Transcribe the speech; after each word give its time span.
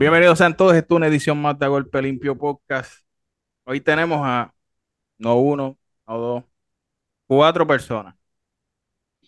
Bienvenidos 0.00 0.40
a 0.40 0.50
todos, 0.56 0.74
esta 0.74 0.94
es 0.94 0.96
una 0.96 1.08
edición 1.08 1.42
más 1.42 1.58
de 1.58 1.68
Golpe 1.68 2.00
Limpio 2.00 2.34
Podcast. 2.34 3.04
Hoy 3.64 3.82
tenemos 3.82 4.18
a 4.22 4.54
no 5.18 5.36
uno, 5.36 5.76
no 6.06 6.18
dos, 6.18 6.44
cuatro 7.26 7.66
personas. 7.66 8.14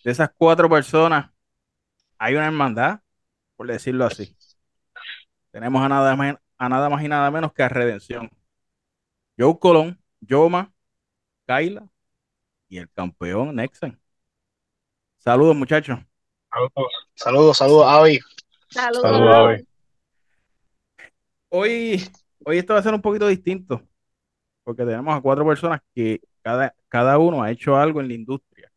De 0.03 0.11
esas 0.11 0.31
cuatro 0.35 0.71
personas 0.71 1.31
hay 2.17 2.37
una 2.37 2.47
hermandad, 2.47 3.01
por 3.55 3.67
decirlo 3.67 4.07
así. 4.07 4.35
Tenemos 5.51 5.83
a 5.83 5.91
nada 5.91 6.17
más, 6.17 6.37
a 6.57 6.69
nada 6.71 6.89
más 6.89 7.05
y 7.05 7.09
nada 7.09 7.31
menos 7.31 7.53
que 7.53 7.63
a 7.63 7.69
Redención. 7.69 8.31
Joe 9.39 9.59
Colón, 9.59 10.03
Yoma, 10.21 10.73
Kaila 11.45 11.87
y 12.71 12.79
el 12.79 12.89
campeón 12.89 13.57
Nexen. 13.57 14.01
Saludos, 15.19 15.55
muchachos. 15.55 15.99
Saludos, 17.15 17.59
saludos, 17.59 17.87
Avi. 17.87 18.21
Saludos. 18.71 19.03
Saludos, 19.03 19.37
Avi. 19.37 19.72
Hoy, 21.55 22.03
hoy 22.45 22.59
esto 22.59 22.73
va 22.75 22.81
a 22.81 22.83
ser 22.83 22.95
un 22.95 23.03
poquito 23.03 23.27
distinto, 23.29 23.83
porque 24.65 24.85
tenemos 24.85 25.17
a 25.17 25.21
cuatro 25.23 25.47
personas 25.47 25.81
que 25.95 26.21
cada, 26.43 26.75
cada 26.89 27.19
uno 27.19 27.43
ha 27.43 27.51
hecho 27.51 27.77
algo 27.77 28.01
en 28.01 28.09
la 28.09 28.15
industria. 28.15 28.73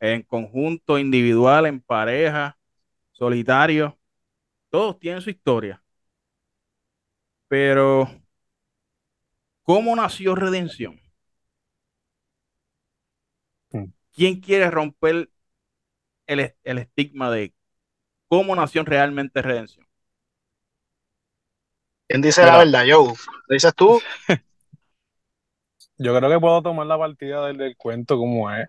En 0.00 0.22
conjunto, 0.22 0.98
individual, 0.98 1.66
en 1.66 1.80
pareja, 1.80 2.56
solitario. 3.12 3.98
Todos 4.70 4.98
tienen 5.00 5.22
su 5.22 5.30
historia. 5.30 5.82
Pero, 7.48 8.08
¿cómo 9.62 9.96
nació 9.96 10.36
Redención? 10.36 11.00
Hmm. 13.72 13.86
¿Quién 14.12 14.40
quiere 14.40 14.70
romper 14.70 15.30
el, 16.26 16.54
el 16.64 16.78
estigma 16.78 17.30
de 17.30 17.54
cómo 18.28 18.56
nació 18.56 18.84
realmente 18.84 19.42
Redención? 19.42 19.86
¿Quién 22.08 22.22
dice 22.22 22.44
Mira. 22.44 22.46
la 22.46 22.58
verdad, 22.58 22.84
Joe? 22.88 23.08
¿Lo 23.48 23.54
dices 23.54 23.74
tú? 23.74 24.00
Yo 25.98 26.16
creo 26.16 26.30
que 26.30 26.40
puedo 26.40 26.62
tomar 26.62 26.86
la 26.86 26.98
partida 26.98 27.46
del, 27.46 27.56
del 27.58 27.76
cuento 27.76 28.16
como 28.16 28.50
es. 28.52 28.68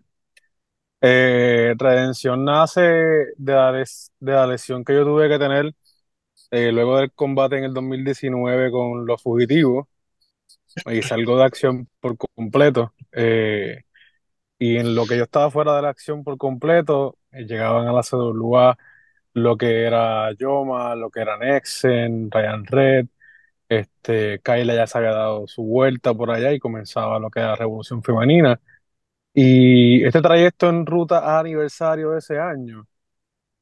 Eh, 1.02 1.76
Redención 1.78 2.46
nace 2.46 2.82
de 2.82 3.54
la, 3.54 3.72
les- 3.72 4.12
de 4.20 4.32
la 4.34 4.48
lesión 4.48 4.84
que 4.84 4.94
yo 4.94 5.04
tuve 5.06 5.30
que 5.30 5.38
tener 5.38 5.72
eh, 6.52 6.72
luego 6.72 6.98
del 7.00 7.12
combate 7.14 7.58
en 7.58 7.66
el 7.66 7.74
2019 7.76 8.72
con 8.72 9.06
los 9.08 9.22
fugitivos 9.24 9.88
y 10.88 11.02
salgo 11.02 11.38
de 11.38 11.46
acción 11.46 11.90
por 12.00 12.18
completo. 12.18 12.94
Eh, 13.12 13.84
y 14.60 14.78
en 14.78 14.96
lo 14.96 15.08
que 15.08 15.18
yo 15.18 15.24
estaba 15.26 15.52
fuera 15.52 15.76
de 15.76 15.82
la 15.84 15.90
acción 15.90 16.24
por 16.24 16.38
completo, 16.38 17.18
eh, 17.32 17.46
llegaban 17.46 17.88
a 17.88 17.94
la 17.94 18.04
CWA 18.04 18.78
lo 19.34 19.58
que 19.58 19.84
era 19.86 20.34
Yoma, 20.34 20.96
lo 20.96 21.10
que 21.12 21.22
era 21.22 21.38
Nexen, 21.38 22.32
Ryan 22.32 22.66
Red, 22.66 23.08
este, 23.70 24.40
Kyla 24.44 24.76
ya 24.76 24.88
se 24.88 24.98
había 24.98 25.12
dado 25.12 25.48
su 25.48 25.64
vuelta 25.64 26.14
por 26.14 26.32
allá 26.32 26.54
y 26.54 26.60
comenzaba 26.60 27.20
lo 27.20 27.30
que 27.30 27.40
era 27.40 27.56
Revolución 27.56 28.04
Femenina. 28.04 28.60
Y 29.34 30.04
este 30.06 30.22
trayecto 30.22 30.70
en 30.70 30.86
ruta 30.86 31.20
a 31.20 31.40
aniversario 31.40 32.12
de 32.12 32.20
ese 32.20 32.40
año, 32.40 32.88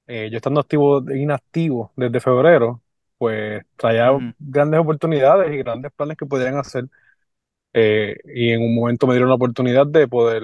eh, 0.07 0.29
yo 0.31 0.37
estando 0.37 0.61
activo, 0.61 1.03
inactivo 1.13 1.93
desde 1.95 2.19
febrero, 2.19 2.81
pues 3.17 3.63
traía 3.77 4.11
Ujú. 4.11 4.33
grandes 4.39 4.79
oportunidades 4.81 5.53
y 5.53 5.57
grandes 5.59 5.91
planes 5.93 6.17
que 6.17 6.25
podían 6.25 6.57
hacer. 6.57 6.85
Eh, 7.73 8.15
y 8.35 8.51
en 8.51 8.61
un 8.61 8.75
momento 8.75 9.07
me 9.07 9.13
dieron 9.13 9.29
la 9.29 9.35
oportunidad 9.35 9.87
de 9.87 10.07
poder 10.07 10.43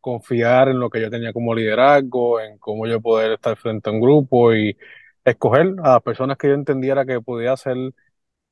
confiar 0.00 0.68
en 0.68 0.80
lo 0.80 0.88
que 0.90 1.00
yo 1.00 1.10
tenía 1.10 1.32
como 1.32 1.54
liderazgo, 1.54 2.40
en 2.40 2.58
cómo 2.58 2.86
yo 2.86 3.00
poder 3.02 3.32
estar 3.32 3.56
frente 3.56 3.90
a 3.90 3.92
un 3.92 4.00
grupo 4.00 4.54
y 4.54 4.76
escoger 5.24 5.74
a 5.84 5.92
las 5.94 6.02
personas 6.02 6.38
que 6.38 6.48
yo 6.48 6.54
entendiera 6.54 7.04
que 7.04 7.20
podía 7.20 7.56
ser 7.56 7.76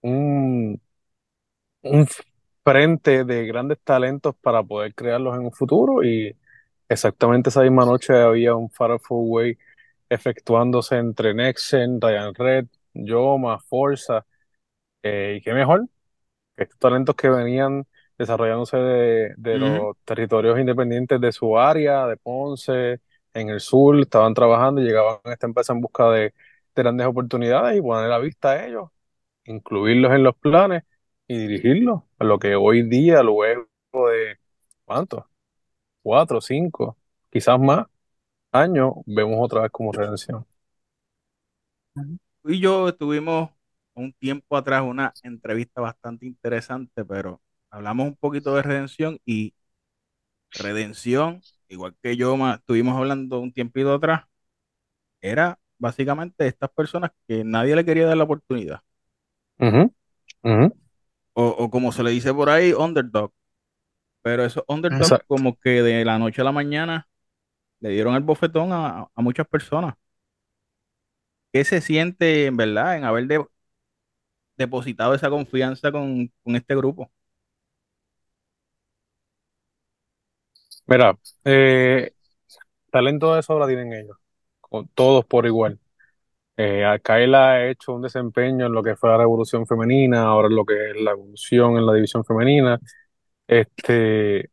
un, 0.02 0.80
un 1.82 2.06
frente 2.64 3.24
de 3.24 3.46
grandes 3.46 3.78
talentos 3.82 4.34
para 4.36 4.62
poder 4.62 4.94
crearlos 4.94 5.34
en 5.36 5.42
un 5.46 5.52
futuro. 5.52 6.02
Y 6.04 6.36
exactamente 6.88 7.50
esa 7.50 7.62
misma 7.62 7.84
noche 7.86 8.14
había 8.14 8.54
un 8.54 8.70
Four 8.70 9.00
Way 9.10 9.58
efectuándose 10.08 10.96
entre 10.98 11.34
Nexen, 11.34 12.00
Ryan 12.00 12.34
Red, 12.34 12.66
Yoma, 12.94 13.58
Forza. 13.60 14.26
eh, 15.02 15.36
y 15.38 15.42
qué 15.42 15.54
mejor 15.54 15.86
estos 16.56 16.78
talentos 16.78 17.14
que 17.16 17.28
venían 17.30 17.86
desarrollándose 18.18 18.76
de, 18.78 19.34
de 19.38 19.58
los 19.58 19.96
territorios 20.04 20.58
independientes 20.60 21.20
de 21.20 21.32
su 21.32 21.58
área, 21.58 22.06
de 22.06 22.16
Ponce, 22.18 23.00
en 23.34 23.50
el 23.50 23.60
sur, 23.60 23.98
estaban 24.00 24.34
trabajando 24.34 24.80
y 24.80 24.84
llegaban 24.84 25.20
a 25.24 25.32
esta 25.34 25.46
empresa 25.46 25.72
en 25.74 25.80
busca 25.82 26.10
de, 26.10 26.22
de 26.22 26.34
grandes 26.82 27.06
oportunidades 27.06 27.78
y 27.78 27.82
poner 27.82 28.08
la 28.10 28.18
vista 28.18 28.52
a 28.52 28.66
ellos, 28.66 28.90
incluirlos 29.48 30.12
en 30.14 30.24
los 30.24 30.36
planes 30.36 30.84
y 31.28 31.38
dirigirlos 31.38 32.02
a 32.18 32.24
lo 32.24 32.38
que 32.40 32.56
hoy 32.56 32.82
día, 32.88 33.22
luego 33.22 33.66
de, 34.10 34.38
¿cuántos? 34.84 35.24
Cuatro, 36.02 36.40
cinco, 36.40 36.98
quizás 37.30 37.60
más 37.60 37.86
años, 38.52 38.94
vemos 39.06 39.38
otra 39.40 39.62
vez 39.62 39.72
como 39.72 39.92
redención. 39.92 40.46
Tú 42.42 42.50
y 42.50 42.60
yo 42.60 42.94
tuvimos 42.94 43.50
un 43.94 44.12
tiempo 44.14 44.56
atrás 44.56 44.82
una 44.82 45.12
entrevista 45.22 45.80
bastante 45.80 46.26
interesante, 46.26 47.04
pero 47.04 47.42
hablamos 47.70 48.06
un 48.08 48.16
poquito 48.16 48.54
de 48.54 48.62
redención 48.62 49.18
y 49.24 49.54
redención, 50.52 51.42
igual 51.68 51.96
que 52.02 52.16
yo 52.16 52.36
estuvimos 52.54 52.96
hablando 52.96 53.40
un 53.40 53.52
tiempito 53.52 53.94
atrás, 53.94 54.24
era 55.20 55.58
básicamente 55.78 56.46
estas 56.46 56.70
personas 56.70 57.12
que 57.28 57.44
nadie 57.44 57.76
le 57.76 57.84
quería 57.84 58.06
dar 58.06 58.16
la 58.16 58.24
oportunidad, 58.24 58.82
Ujú, 59.58 59.92
ujú. 60.42 60.66
o, 61.34 61.44
o 61.48 61.70
como 61.70 61.92
se 61.92 62.02
le 62.02 62.10
dice 62.10 62.32
por 62.34 62.50
ahí, 62.50 62.72
underdog, 62.72 63.32
pero 64.22 64.44
esos 64.46 64.64
underdogs 64.68 65.18
Exacto. 65.18 65.28
como 65.28 65.58
que 65.60 65.82
de 65.82 66.04
la 66.06 66.18
noche 66.20 66.42
a 66.42 66.44
la 66.44 66.52
mañana 66.52 67.08
le 67.80 67.90
dieron 67.90 68.16
el 68.16 68.22
bofetón 68.24 68.72
a, 68.72 69.08
a 69.14 69.22
muchas 69.22 69.48
personas. 69.48 69.94
¿Qué 71.52 71.64
se 71.64 71.80
siente 71.80 72.46
en 72.46 72.56
verdad 72.56 72.96
en 72.96 73.04
haber 73.04 73.26
de- 73.26 73.44
depositado 74.58 75.14
esa 75.14 75.30
confianza 75.30 75.90
con, 75.92 76.30
con 76.42 76.54
este 76.56 76.76
grupo? 76.76 77.10
Mira, 80.86 81.18
eh, 81.44 82.12
talento 82.92 83.34
de 83.36 83.42
sobra 83.42 83.66
tienen 83.66 83.92
ellos, 83.92 84.16
con 84.60 84.88
todos 84.90 85.26
por 85.26 85.46
igual. 85.46 85.80
Eh, 86.60 86.84
Kaela 87.04 87.52
ha 87.52 87.66
hecho 87.70 87.94
un 87.94 88.02
desempeño 88.02 88.66
en 88.66 88.72
lo 88.72 88.82
que 88.82 88.96
fue 88.96 89.10
la 89.10 89.18
revolución 89.18 89.64
femenina, 89.66 90.24
ahora 90.24 90.48
en 90.48 90.56
lo 90.56 90.64
que 90.64 90.90
es 90.90 90.96
la 91.00 91.12
evolución 91.12 91.76
en 91.78 91.86
la 91.86 91.94
división 91.94 92.24
femenina. 92.24 92.80
Este, 93.48 94.50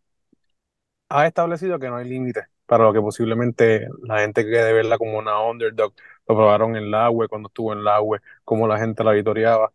ha 1.09 1.27
establecido 1.27 1.79
que 1.79 1.87
no 1.89 1.97
hay 1.97 2.07
límites 2.09 2.45
para 2.65 2.83
lo 2.85 2.93
que 2.93 3.01
posiblemente 3.01 3.87
la 4.03 4.19
gente 4.19 4.43
que 4.43 4.49
de 4.51 4.73
verla 4.73 4.97
como 4.97 5.17
una 5.19 5.39
underdog. 5.41 5.93
Lo 6.27 6.35
probaron 6.35 6.75
en 6.75 6.89
la 6.91 7.09
UE 7.11 7.27
cuando 7.27 7.47
estuvo 7.49 7.73
en 7.73 7.83
la 7.83 8.01
UE, 8.01 8.19
cómo 8.43 8.67
la 8.67 8.79
gente 8.79 9.03
la 9.03 9.11
vitoreaba. 9.11 9.71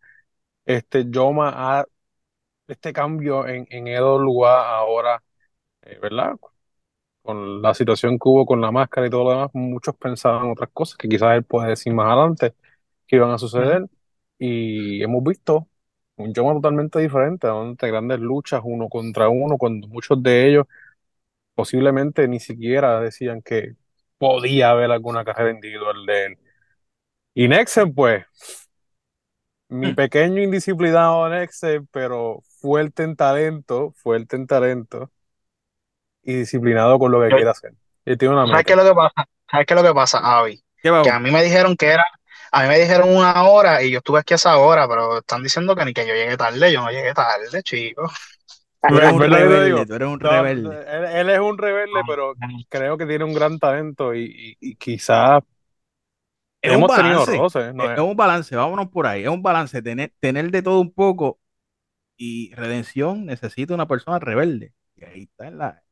Este, 0.65 1.05
Yoma 1.09 1.51
ha, 1.81 1.85
este 2.67 2.93
cambio 2.93 3.47
en, 3.47 3.67
en 3.71 3.87
EWA 3.87 4.75
ahora, 4.77 5.23
eh, 5.83 5.99
¿verdad? 6.01 6.35
Con 7.23 7.61
la 7.61 7.73
situación 7.75 8.13
que 8.17 8.29
hubo 8.29 8.45
con 8.47 8.61
la 8.61 8.71
máscara 8.71 9.07
y 9.07 9.09
todo 9.11 9.25
lo 9.25 9.29
demás, 9.31 9.49
muchos 9.53 9.95
pensaban 9.95 10.49
otras 10.51 10.69
cosas 10.73 10.97
que 10.97 11.07
quizás 11.07 11.35
él 11.37 11.43
puede 11.43 11.69
decir 11.69 11.93
más 11.93 12.07
adelante 12.07 12.55
que 13.07 13.17
iban 13.17 13.31
a 13.31 13.37
suceder. 13.37 13.85
Y 14.39 15.03
hemos 15.03 15.23
visto 15.23 15.67
un 16.17 16.33
Yoma 16.33 16.53
totalmente 16.53 16.99
diferente, 16.99 17.47
donde 17.47 17.87
grandes 17.89 18.19
luchas 18.19 18.61
uno 18.63 18.89
contra 18.89 19.29
uno, 19.29 19.57
cuando 19.57 19.87
muchos 19.87 20.21
de 20.23 20.49
ellos 20.49 20.65
posiblemente 21.55 22.27
ni 22.27 22.39
siquiera 22.39 22.99
decían 23.01 23.41
que 23.41 23.75
podía 24.17 24.71
haber 24.71 24.91
alguna 24.91 25.25
carrera 25.25 25.51
individual 25.51 26.05
de 26.07 26.25
él. 26.27 26.39
Y 27.35 27.47
Nexen, 27.49 27.93
pues, 27.95 28.25
mi 29.69 29.91
Hmm. 29.91 29.93
pequeño 29.93 30.41
indisciplinado 30.41 31.29
Nexen, 31.29 31.87
pero 31.91 32.41
fuerte 32.59 33.03
en 33.03 33.15
talento, 33.15 33.91
fuerte 33.93 34.35
en 34.35 34.47
talento 34.47 35.11
y 36.23 36.35
disciplinado 36.35 36.99
con 36.99 37.11
lo 37.11 37.21
que 37.21 37.29
Yo- 37.29 37.35
quiere 37.35 37.49
hacer. 37.51 37.73
Y 38.05 38.17
tiene 38.17 38.33
una 38.35 38.45
¿Sabes 38.47 38.65
qué 38.65 38.73
es 38.73 38.77
lo 38.77 38.83
que 38.85 38.93
pasa? 38.95 39.25
¿Sabes 39.49 39.65
qué 39.67 39.73
es 39.73 39.81
lo 39.81 39.87
que 39.87 39.93
pasa, 39.93 40.19
Avi? 40.19 40.63
Que 41.03 41.09
a 41.09 41.19
mí 41.19 41.31
me 41.31 41.43
dijeron 41.43 41.75
que 41.75 41.87
era, 41.87 42.05
a 42.51 42.63
mí 42.63 42.67
me 42.69 42.79
dijeron 42.79 43.15
una 43.15 43.43
hora 43.43 43.83
y 43.83 43.91
yo 43.91 43.99
estuve 43.99 44.19
aquí 44.19 44.33
a 44.33 44.35
esa 44.35 44.57
hora, 44.57 44.87
pero 44.87 45.19
están 45.19 45.43
diciendo 45.43 45.75
que 45.75 45.85
ni 45.85 45.93
que 45.93 46.07
yo 46.07 46.13
llegué 46.13 46.37
tarde, 46.37 46.71
yo 46.71 46.81
no 46.81 46.89
llegué 46.91 47.13
tarde, 47.13 47.61
chico. 47.63 48.09
Tú 48.85 48.97
eres 48.97 49.09
Es 49.09 49.15
un 49.15 49.23
rebelde, 49.23 49.85
tú 49.87 49.93
eres 49.95 50.07
un 50.07 50.19
no, 50.19 50.29
rebelde. 50.29 50.79
él, 50.87 51.05
él 51.05 51.29
es 51.29 51.39
un 51.39 51.57
rebelde, 51.57 52.03
pero 52.05 52.35
creo 52.69 52.97
que 52.97 53.05
tiene 53.07 53.23
un 53.25 53.33
gran 53.33 53.59
talento 53.59 54.13
y, 54.15 54.57
y, 54.61 54.71
y 54.71 54.75
quizás 54.75 55.43
Es 56.63 56.71
un 56.71 56.85
hemos 56.85 56.87
tenido 56.93 57.25
balance, 57.25 57.37
roces, 57.37 57.73
¿no 57.73 57.83
es, 57.85 57.91
es? 57.91 57.99
es 57.99 58.03
un 58.03 58.15
balance, 58.15 58.55
vámonos 58.55 58.89
por 58.89 59.07
ahí, 59.07 59.23
es 59.23 59.29
un 59.29 59.41
balance, 59.43 59.81
tener, 59.81 60.13
tener 60.19 60.51
de 60.51 60.61
todo 60.61 60.79
un 60.81 60.93
poco 60.93 61.39
y 62.17 62.53
redención 62.55 63.25
necesita 63.27 63.73
una 63.75 63.87
persona 63.87 64.19
rebelde. 64.19 64.73
Y 64.95 65.05
ahí 65.05 65.23
está 65.23 65.47
en, 65.49 65.59
la, 65.59 65.83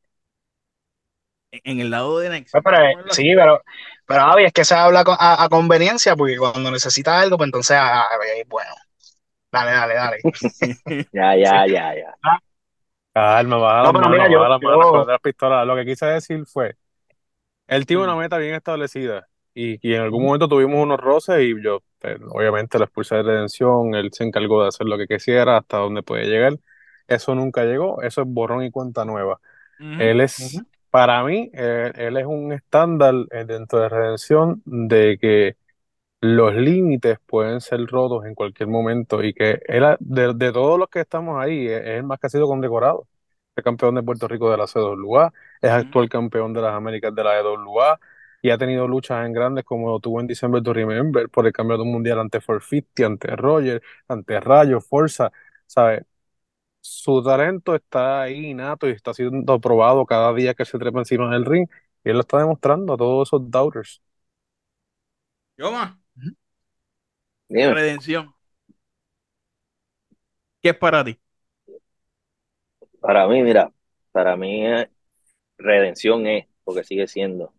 en, 1.51 1.79
el 1.79 1.89
lado 1.91 2.19
de 2.19 2.29
Pues, 2.51 2.63
pero, 2.63 2.77
verlo 2.95 3.11
así. 3.13 3.23
sí, 3.23 3.33
pero, 3.35 3.61
Pero 4.05 4.21
Javi, 4.21 4.45
es 4.45 4.53
que 4.53 4.65
se 4.65 4.75
habla 4.75 5.03
a, 5.05 5.43
a 5.43 5.49
conveniencia, 5.49 6.15
porque 6.15 6.37
cuando 6.37 6.71
necesitas 6.71 7.21
algo, 7.23 7.37
pues 7.37 7.47
entonces, 7.47 7.77
ah, 7.79 8.05
eh, 8.37 8.43
bueno, 8.47 8.71
dale, 9.51 9.71
dale, 9.71 9.95
dale. 9.95 10.17
Ya, 11.13 11.35
ya, 11.35 11.65
ya, 11.67 11.93
ya. 11.95 12.15
Calma, 13.13 13.57
baja 13.57 13.83
No, 13.83 13.93
pero 13.93 14.09
mira, 14.09 14.27
yo- 14.29 14.37
baja 14.37 14.49
las 14.49 14.61
manos, 14.61 14.79
yo- 14.83 14.85
acuérdate 14.87 15.11
las 15.13 15.21
pistolas. 15.21 15.67
Lo 15.67 15.75
que 15.75 15.85
quise 15.85 16.05
decir 16.05 16.45
fue, 16.45 16.75
él 17.67 17.85
tiene 17.85 18.03
una 18.03 18.15
meta 18.15 18.37
bien 18.37 18.55
establecida 18.55 19.27
y, 19.53 19.79
y 19.87 19.95
en 19.95 20.01
algún 20.01 20.23
momento 20.25 20.47
tuvimos 20.49 20.83
unos 20.83 20.99
roces 20.99 21.41
y 21.43 21.61
yo, 21.63 21.81
pues, 21.99 22.17
obviamente, 22.29 22.77
lo 22.79 22.85
expulsé 22.85 23.17
de 23.17 23.23
redención, 23.23 23.95
él 23.95 24.09
se 24.13 24.23
encargó 24.25 24.63
de 24.63 24.69
hacer 24.69 24.87
lo 24.87 24.97
que 24.97 25.07
quisiera, 25.07 25.57
hasta 25.57 25.77
donde 25.79 26.03
puede 26.03 26.25
llegar. 26.27 26.55
Eso 27.07 27.35
nunca 27.35 27.63
llegó, 27.65 28.01
eso 28.03 28.21
es 28.21 28.27
borrón 28.29 28.63
y 28.63 28.71
cuenta 28.71 29.05
nueva. 29.05 29.39
Él 29.97 30.21
es. 30.21 30.63
Para 30.89 31.23
mí, 31.23 31.49
eh, 31.53 31.91
él 31.95 32.17
es 32.17 32.25
un 32.25 32.51
estándar 32.53 33.13
eh, 33.31 33.45
dentro 33.45 33.79
de 33.79 33.89
redención 33.89 34.61
de 34.65 35.17
que 35.19 35.57
los 36.21 36.53
límites 36.55 37.19
pueden 37.25 37.61
ser 37.61 37.85
rotos 37.87 38.25
en 38.25 38.35
cualquier 38.35 38.69
momento 38.69 39.23
y 39.23 39.33
que 39.33 39.61
él, 39.67 39.83
de, 39.99 40.33
de 40.33 40.51
todos 40.53 40.79
los 40.79 40.89
que 40.89 41.01
estamos 41.01 41.41
ahí, 41.41 41.67
es 41.67 41.81
es 41.81 41.87
el 41.97 42.03
más 42.03 42.19
que 42.19 42.27
ha 42.27 42.29
sido 42.29 42.47
condecorado. 42.47 43.07
Es 43.55 43.63
campeón 43.63 43.95
de 43.95 44.03
Puerto 44.03 44.27
Rico 44.27 44.49
de 44.51 44.57
la 44.57 44.67
CWA, 44.67 45.33
es 45.61 45.69
actual 45.71 46.09
campeón 46.09 46.53
de 46.53 46.61
las 46.61 46.73
Américas 46.73 47.13
de 47.15 47.23
la 47.23 47.39
EWA 47.39 47.99
y 48.41 48.51
ha 48.51 48.57
tenido 48.57 48.87
luchas 48.87 49.25
en 49.25 49.33
grandes 49.33 49.65
como 49.65 49.89
lo 49.91 49.99
tuvo 49.99 50.21
en 50.21 50.27
December 50.27 50.63
to 50.63 50.73
Remember 50.73 51.29
por 51.29 51.45
el 51.47 51.53
campeonato 51.53 51.85
mundial 51.85 52.19
ante 52.19 52.39
450, 52.39 53.05
ante 53.05 53.35
Roger, 53.35 53.81
ante 54.07 54.39
Rayo, 54.39 54.81
Forza, 54.81 55.31
¿sabes? 55.67 56.03
Su 56.81 57.21
talento 57.23 57.75
está 57.75 58.21
ahí 58.21 58.47
innato 58.51 58.87
y 58.87 58.91
está 58.91 59.13
siendo 59.13 59.59
probado 59.59 60.05
cada 60.05 60.33
día 60.33 60.53
que 60.53 60.65
se 60.65 60.77
trepa 60.79 60.99
encima 60.99 61.31
del 61.31 61.45
ring 61.45 61.67
y 62.03 62.09
él 62.09 62.15
lo 62.15 62.21
está 62.21 62.39
demostrando 62.39 62.93
a 62.93 62.97
todos 62.97 63.27
esos 63.29 63.49
doubters. 63.51 64.01
Yoma, 65.57 65.99
Dime, 67.49 67.73
redención. 67.73 68.33
¿Qué 70.61 70.69
es 70.69 70.77
para 70.77 71.03
ti? 71.03 71.19
para 72.99 73.27
mí, 73.27 73.41
mira, 73.43 73.71
para 74.11 74.35
mí 74.35 74.65
eh, 74.65 74.89
redención 75.57 76.27
es, 76.27 76.47
porque 76.63 76.83
sigue 76.83 77.07
siendo, 77.07 77.53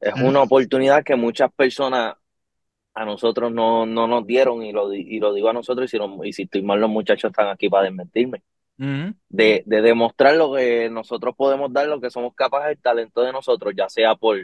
es 0.00 0.14
una 0.14 0.42
oportunidad 0.42 1.04
que 1.04 1.16
muchas 1.16 1.52
personas 1.52 2.14
a 2.94 3.04
nosotros 3.04 3.52
no, 3.52 3.86
no 3.86 4.06
nos 4.06 4.26
dieron 4.26 4.62
y 4.62 4.72
lo, 4.72 4.92
y 4.94 5.18
lo 5.20 5.32
digo 5.34 5.48
a 5.48 5.52
nosotros 5.52 5.86
y 5.86 5.88
si, 5.90 5.98
no- 5.98 6.24
y 6.24 6.32
si 6.32 6.42
estoy 6.44 6.62
mal 6.62 6.80
los 6.80 6.90
muchachos 6.90 7.30
están 7.30 7.48
aquí 7.48 7.68
para 7.68 7.84
desmentirme. 7.84 8.42
De, 9.28 9.62
de 9.66 9.82
demostrar 9.82 10.36
lo 10.36 10.54
que 10.54 10.90
nosotros 10.90 11.34
podemos 11.36 11.72
dar, 11.72 11.88
lo 11.88 12.00
que 12.00 12.10
somos 12.10 12.34
capaces, 12.34 12.72
el 12.76 12.82
talento 12.82 13.22
de 13.22 13.32
nosotros, 13.32 13.74
ya 13.76 13.88
sea 13.88 14.14
por, 14.16 14.38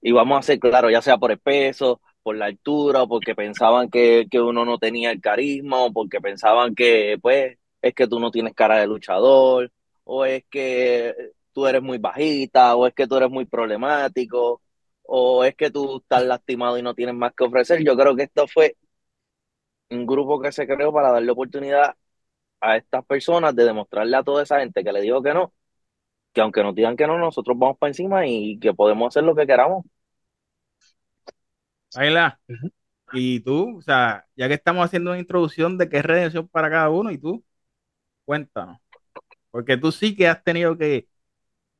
y 0.00 0.12
vamos 0.12 0.38
a 0.38 0.42
ser 0.42 0.58
claros, 0.58 0.92
ya 0.92 1.02
sea 1.02 1.18
por 1.18 1.30
el 1.32 1.38
peso, 1.38 2.00
por 2.22 2.36
la 2.36 2.46
altura, 2.46 3.02
o 3.02 3.08
porque 3.08 3.34
pensaban 3.34 3.88
que, 3.90 4.26
que 4.30 4.40
uno 4.40 4.64
no 4.64 4.78
tenía 4.78 5.10
el 5.10 5.20
carisma, 5.20 5.82
o 5.84 5.92
porque 5.92 6.20
pensaban 6.20 6.74
que, 6.74 7.18
pues, 7.22 7.58
es 7.82 7.94
que 7.94 8.06
tú 8.06 8.20
no 8.20 8.30
tienes 8.30 8.54
cara 8.54 8.78
de 8.78 8.86
luchador, 8.86 9.70
o 10.04 10.24
es 10.24 10.44
que 10.50 11.14
tú 11.52 11.66
eres 11.66 11.82
muy 11.82 11.98
bajita, 11.98 12.76
o 12.76 12.86
es 12.86 12.94
que 12.94 13.06
tú 13.06 13.16
eres 13.16 13.30
muy 13.30 13.46
problemático, 13.46 14.60
o 15.04 15.44
es 15.44 15.54
que 15.56 15.70
tú 15.70 15.98
estás 15.98 16.24
lastimado 16.24 16.78
y 16.78 16.82
no 16.82 16.94
tienes 16.94 17.14
más 17.14 17.34
que 17.34 17.44
ofrecer. 17.44 17.84
Yo 17.84 17.96
creo 17.96 18.16
que 18.16 18.24
esto 18.24 18.46
fue 18.48 18.76
un 19.90 20.06
grupo 20.06 20.40
que 20.40 20.52
se 20.52 20.66
creó 20.66 20.92
para 20.92 21.12
darle 21.12 21.32
oportunidad 21.32 21.94
a 22.60 22.76
estas 22.76 23.04
personas 23.06 23.56
de 23.56 23.64
demostrarle 23.64 24.16
a 24.16 24.22
toda 24.24 24.42
esa 24.42 24.60
gente 24.60 24.84
que 24.84 24.92
le 24.92 25.02
dijo 25.02 25.22
que 25.22 25.34
no, 25.34 25.54
que 26.32 26.40
aunque 26.42 26.62
nos 26.64 26.74
digan 26.74 26.96
que 26.96 27.06
no, 27.06 27.18
nosotros 27.18 27.58
vamos 27.58 27.78
para 27.78 27.90
encima 27.90 28.26
y 28.26 28.58
que 28.60 28.74
podemos 28.74 29.08
hacer 29.08 29.24
lo 29.24 29.34
que 29.36 29.46
queramos. 29.46 29.84
Ayla, 31.94 32.40
Ujú. 32.48 32.70
y 33.12 33.40
tú, 33.40 33.78
o 33.78 33.82
sea, 33.82 34.26
ya 34.36 34.48
que 34.48 34.54
estamos 34.54 34.84
haciendo 34.84 35.10
una 35.12 35.20
introducción 35.20 35.78
de 35.78 35.88
qué 35.88 35.98
es 35.98 36.04
redención 36.04 36.48
para 36.48 36.70
cada 36.70 36.90
uno, 36.90 37.10
y 37.12 37.18
tú, 37.18 37.44
cuéntanos. 38.24 38.78
Porque 39.50 39.76
tú 39.78 39.92
sí 39.92 40.16
que 40.16 40.28
has 40.28 40.42
tenido 40.44 40.78
que, 40.78 41.08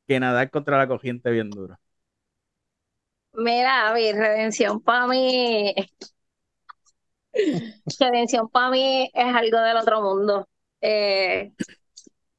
que 0.07 0.19
nadar 0.19 0.51
contra 0.51 0.77
la 0.79 0.87
corriente 0.87 1.31
bien 1.31 1.49
duro. 1.51 1.77
Mira, 3.37 3.93
mi 3.93 4.11
redención 4.13 4.81
para 4.81 5.07
mí, 5.07 5.73
redención 7.99 8.49
para 8.49 8.69
mí 8.69 9.09
es 9.13 9.35
algo 9.35 9.59
del 9.59 9.77
otro 9.77 10.01
mundo. 10.01 10.47
Eh, 10.81 11.51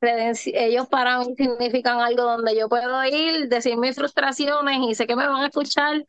ellos 0.02 0.88
para 0.88 1.18
mí 1.20 1.34
significan 1.36 2.00
algo 2.00 2.22
donde 2.24 2.56
yo 2.56 2.68
puedo 2.68 3.04
ir, 3.06 3.48
decir 3.48 3.76
mis 3.76 3.96
frustraciones 3.96 4.78
y 4.88 4.94
sé 4.94 5.06
que 5.06 5.16
me 5.16 5.26
van 5.28 5.42
a 5.42 5.46
escuchar, 5.46 6.04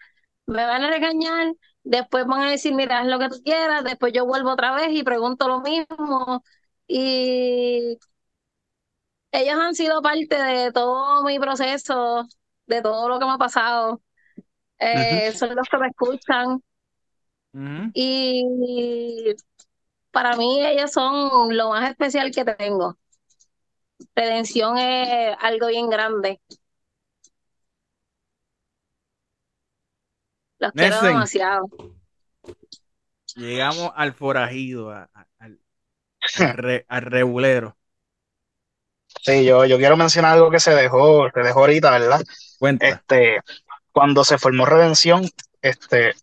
me 0.46 0.66
van 0.66 0.84
a 0.84 0.90
regañar, 0.90 1.54
después 1.84 2.26
van 2.28 2.42
a 2.44 2.52
decir, 2.52 2.74
mira, 2.76 3.00
haz 3.00 3.08
lo 3.08 3.20
que 3.20 3.30
tú 3.30 3.42
quieras, 3.44 3.84
después 3.84 4.14
yo 4.14 4.26
vuelvo 4.26 4.52
otra 4.52 4.76
vez 4.76 4.90
y 4.92 5.04
pregunto 5.04 5.48
lo 5.48 5.62
mismo. 5.62 6.44
Y 6.88 7.98
ellos 9.32 9.56
han 9.60 9.76
sido 9.76 10.02
parte 10.02 10.36
de 10.42 10.72
todo 10.72 11.24
mi 11.24 11.40
proceso, 11.40 12.26
de 12.68 12.82
todo 12.82 13.10
lo 13.10 13.20
que 13.20 13.26
me 13.26 13.32
ha 13.34 13.38
pasado. 13.38 14.02
Eh, 14.80 15.34
son 15.34 15.56
los 15.56 15.68
que 15.70 15.78
me 15.78 15.88
escuchan. 15.88 16.62
Y 17.94 19.36
para 20.12 20.36
mí 20.38 20.66
ellos 20.66 20.92
son 20.94 21.56
lo 21.58 21.70
más 21.70 21.90
especial 21.92 22.32
que 22.32 22.46
tengo. 22.46 22.98
Redención 24.16 24.78
es 24.78 25.34
algo 25.40 25.68
bien 25.68 25.90
grande. 25.90 26.42
Los 30.60 30.74
quiero 30.74 31.02
demasiado. 31.02 31.72
Llegamos 33.36 33.92
al 33.96 34.14
forajido, 34.14 34.92
a- 34.92 35.10
a- 35.14 35.28
al, 35.40 35.60
al, 36.34 36.58
re- 36.58 36.86
al 36.90 37.04
rebulero. 37.04 37.78
Sí, 39.24 39.44
yo, 39.46 39.66
yo 39.66 39.78
quiero 39.78 39.98
mencionar 39.98 40.34
algo 40.34 40.50
que 40.52 40.60
se 40.60 40.72
dejó, 40.74 41.30
se 41.34 41.40
dejó 41.42 41.62
ahorita, 41.62 41.92
¿verdad? 41.92 42.22
Cuenta. 42.60 42.88
Este, 42.88 43.40
cuando 43.98 44.24
se 44.24 44.38
formó 44.38 44.68
Redención, 44.68 45.28
este, 45.60 46.14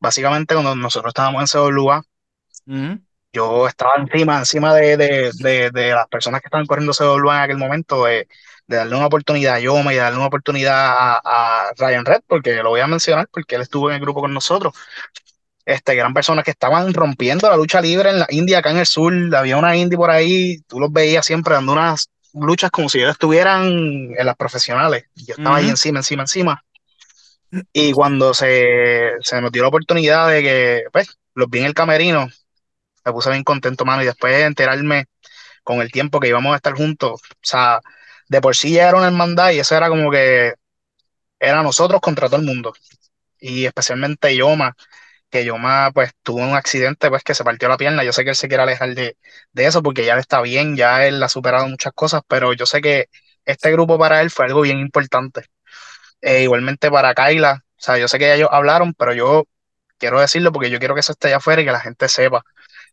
básicamente 0.00 0.54
cuando 0.54 0.74
nosotros 0.74 1.10
estábamos 1.10 1.42
en 1.42 1.46
CWA, 1.46 2.02
Ujú. 2.66 3.00
yo 3.34 3.68
estaba 3.68 3.96
encima, 3.98 4.38
encima 4.38 4.74
de, 4.74 4.96
de, 4.96 5.30
de, 5.34 5.70
de 5.70 5.90
las 5.90 6.08
personas 6.08 6.40
que 6.40 6.46
estaban 6.46 6.64
corriendo 6.64 6.94
CWA 6.94 7.36
en 7.36 7.42
aquel 7.42 7.58
momento, 7.58 8.06
de, 8.06 8.28
de 8.66 8.76
darle 8.78 8.96
una 8.96 9.08
oportunidad 9.08 9.56
a 9.56 9.60
Yoma 9.60 9.92
y 9.92 9.96
de 9.96 10.00
darle 10.00 10.16
una 10.16 10.28
oportunidad 10.28 10.74
a, 10.74 11.20
a 11.22 11.70
Ryan 11.76 12.06
Red, 12.06 12.22
porque 12.26 12.62
lo 12.62 12.70
voy 12.70 12.80
a 12.80 12.86
mencionar, 12.86 13.28
porque 13.30 13.56
él 13.56 13.60
estuvo 13.60 13.90
en 13.90 13.96
el 13.96 14.00
grupo 14.00 14.22
con 14.22 14.32
nosotros. 14.32 14.72
Este, 15.66 15.92
que 15.92 15.98
eran 15.98 16.14
personas 16.14 16.46
que 16.46 16.52
estaban 16.52 16.94
rompiendo 16.94 17.46
la 17.46 17.58
lucha 17.58 17.82
libre 17.82 18.08
en 18.08 18.20
la 18.20 18.26
India, 18.30 18.60
acá 18.60 18.70
en 18.70 18.78
el 18.78 18.86
sur, 18.86 19.12
había 19.36 19.58
una 19.58 19.76
indie 19.76 19.98
por 19.98 20.10
ahí, 20.10 20.62
tú 20.66 20.80
los 20.80 20.90
veías 20.90 21.26
siempre 21.26 21.52
dando 21.52 21.72
unas 21.72 22.08
luchas 22.32 22.70
como 22.70 22.88
si 22.88 22.98
ellos 23.00 23.10
estuvieran 23.12 23.66
en 24.16 24.26
las 24.26 24.36
profesionales. 24.36 25.04
Yo 25.14 25.34
estaba 25.34 25.56
ahí 25.56 25.68
encima, 25.68 25.98
encima, 25.98 26.22
encima. 26.22 26.64
Y 27.72 27.92
cuando 27.92 28.34
se, 28.34 29.12
se 29.20 29.40
nos 29.40 29.50
dio 29.52 29.62
la 29.62 29.68
oportunidad 29.68 30.28
de 30.28 30.42
que, 30.42 30.82
pues, 30.92 31.18
los 31.34 31.48
vi 31.48 31.60
en 31.60 31.66
el 31.66 31.74
camerino, 31.74 32.28
me 33.04 33.12
puse 33.12 33.30
bien 33.30 33.44
contento, 33.44 33.84
mano, 33.84 34.02
y 34.02 34.06
después 34.06 34.34
de 34.34 34.44
enterarme 34.44 35.06
con 35.64 35.80
el 35.82 35.92
tiempo 35.92 36.20
que 36.20 36.28
íbamos 36.28 36.52
a 36.54 36.56
estar 36.56 36.74
juntos, 36.74 37.12
o 37.22 37.36
sea, 37.42 37.80
de 38.28 38.40
por 38.42 38.56
sí 38.56 38.72
ya 38.74 38.88
era 38.88 38.98
una 38.98 39.08
hermandad 39.08 39.52
y 39.52 39.60
eso 39.60 39.76
era 39.76 39.88
como 39.90 40.10
que 40.10 40.54
era 41.38 41.62
nosotros 41.62 42.00
contra 42.00 42.28
todo 42.28 42.40
el 42.40 42.46
mundo. 42.46 42.74
Y 43.40 43.66
especialmente 43.66 44.36
Yoma, 44.36 44.76
que 45.30 45.44
Yoma 45.44 45.90
pues 45.94 46.12
tuvo 46.22 46.38
un 46.40 46.54
accidente 46.56 47.10
pues 47.10 47.22
que 47.24 47.34
se 47.34 47.44
partió 47.44 47.68
la 47.68 47.76
pierna. 47.78 48.04
Yo 48.04 48.12
sé 48.14 48.24
que 48.24 48.30
él 48.30 48.36
se 48.36 48.48
quiere 48.48 48.62
alejar 48.64 48.94
de, 48.94 49.16
de 49.52 49.66
eso 49.66 49.82
porque 49.82 50.04
ya 50.06 50.16
está 50.18 50.42
bien, 50.42 50.76
ya 50.76 51.06
él 51.06 51.22
ha 51.22 51.28
superado 51.28 51.68
muchas 51.68 51.92
cosas, 51.94 52.22
pero 52.28 52.52
yo 52.54 52.66
sé 52.66 52.80
que 52.82 53.08
este 53.44 53.72
grupo 53.72 53.98
para 53.98 54.22
él 54.22 54.30
fue 54.30 54.46
algo 54.46 54.62
bien 54.62 54.78
importante. 54.80 55.44
Eh, 56.20 56.42
igualmente 56.42 56.90
para 56.90 57.14
Kaila, 57.14 57.64
o 57.64 57.80
sea, 57.80 57.98
yo 57.98 58.08
sé 58.08 58.18
que 58.18 58.34
ellos 58.34 58.48
hablaron, 58.50 58.92
pero 58.94 59.12
yo 59.14 59.44
quiero 59.98 60.20
decirlo 60.20 60.52
porque 60.52 60.70
yo 60.70 60.78
quiero 60.78 60.94
que 60.94 61.00
eso 61.00 61.12
esté 61.12 61.28
allá 61.28 61.38
afuera 61.38 61.62
y 61.62 61.64
que 61.64 61.72
la 61.72 61.80
gente 61.80 62.08
sepa 62.08 62.44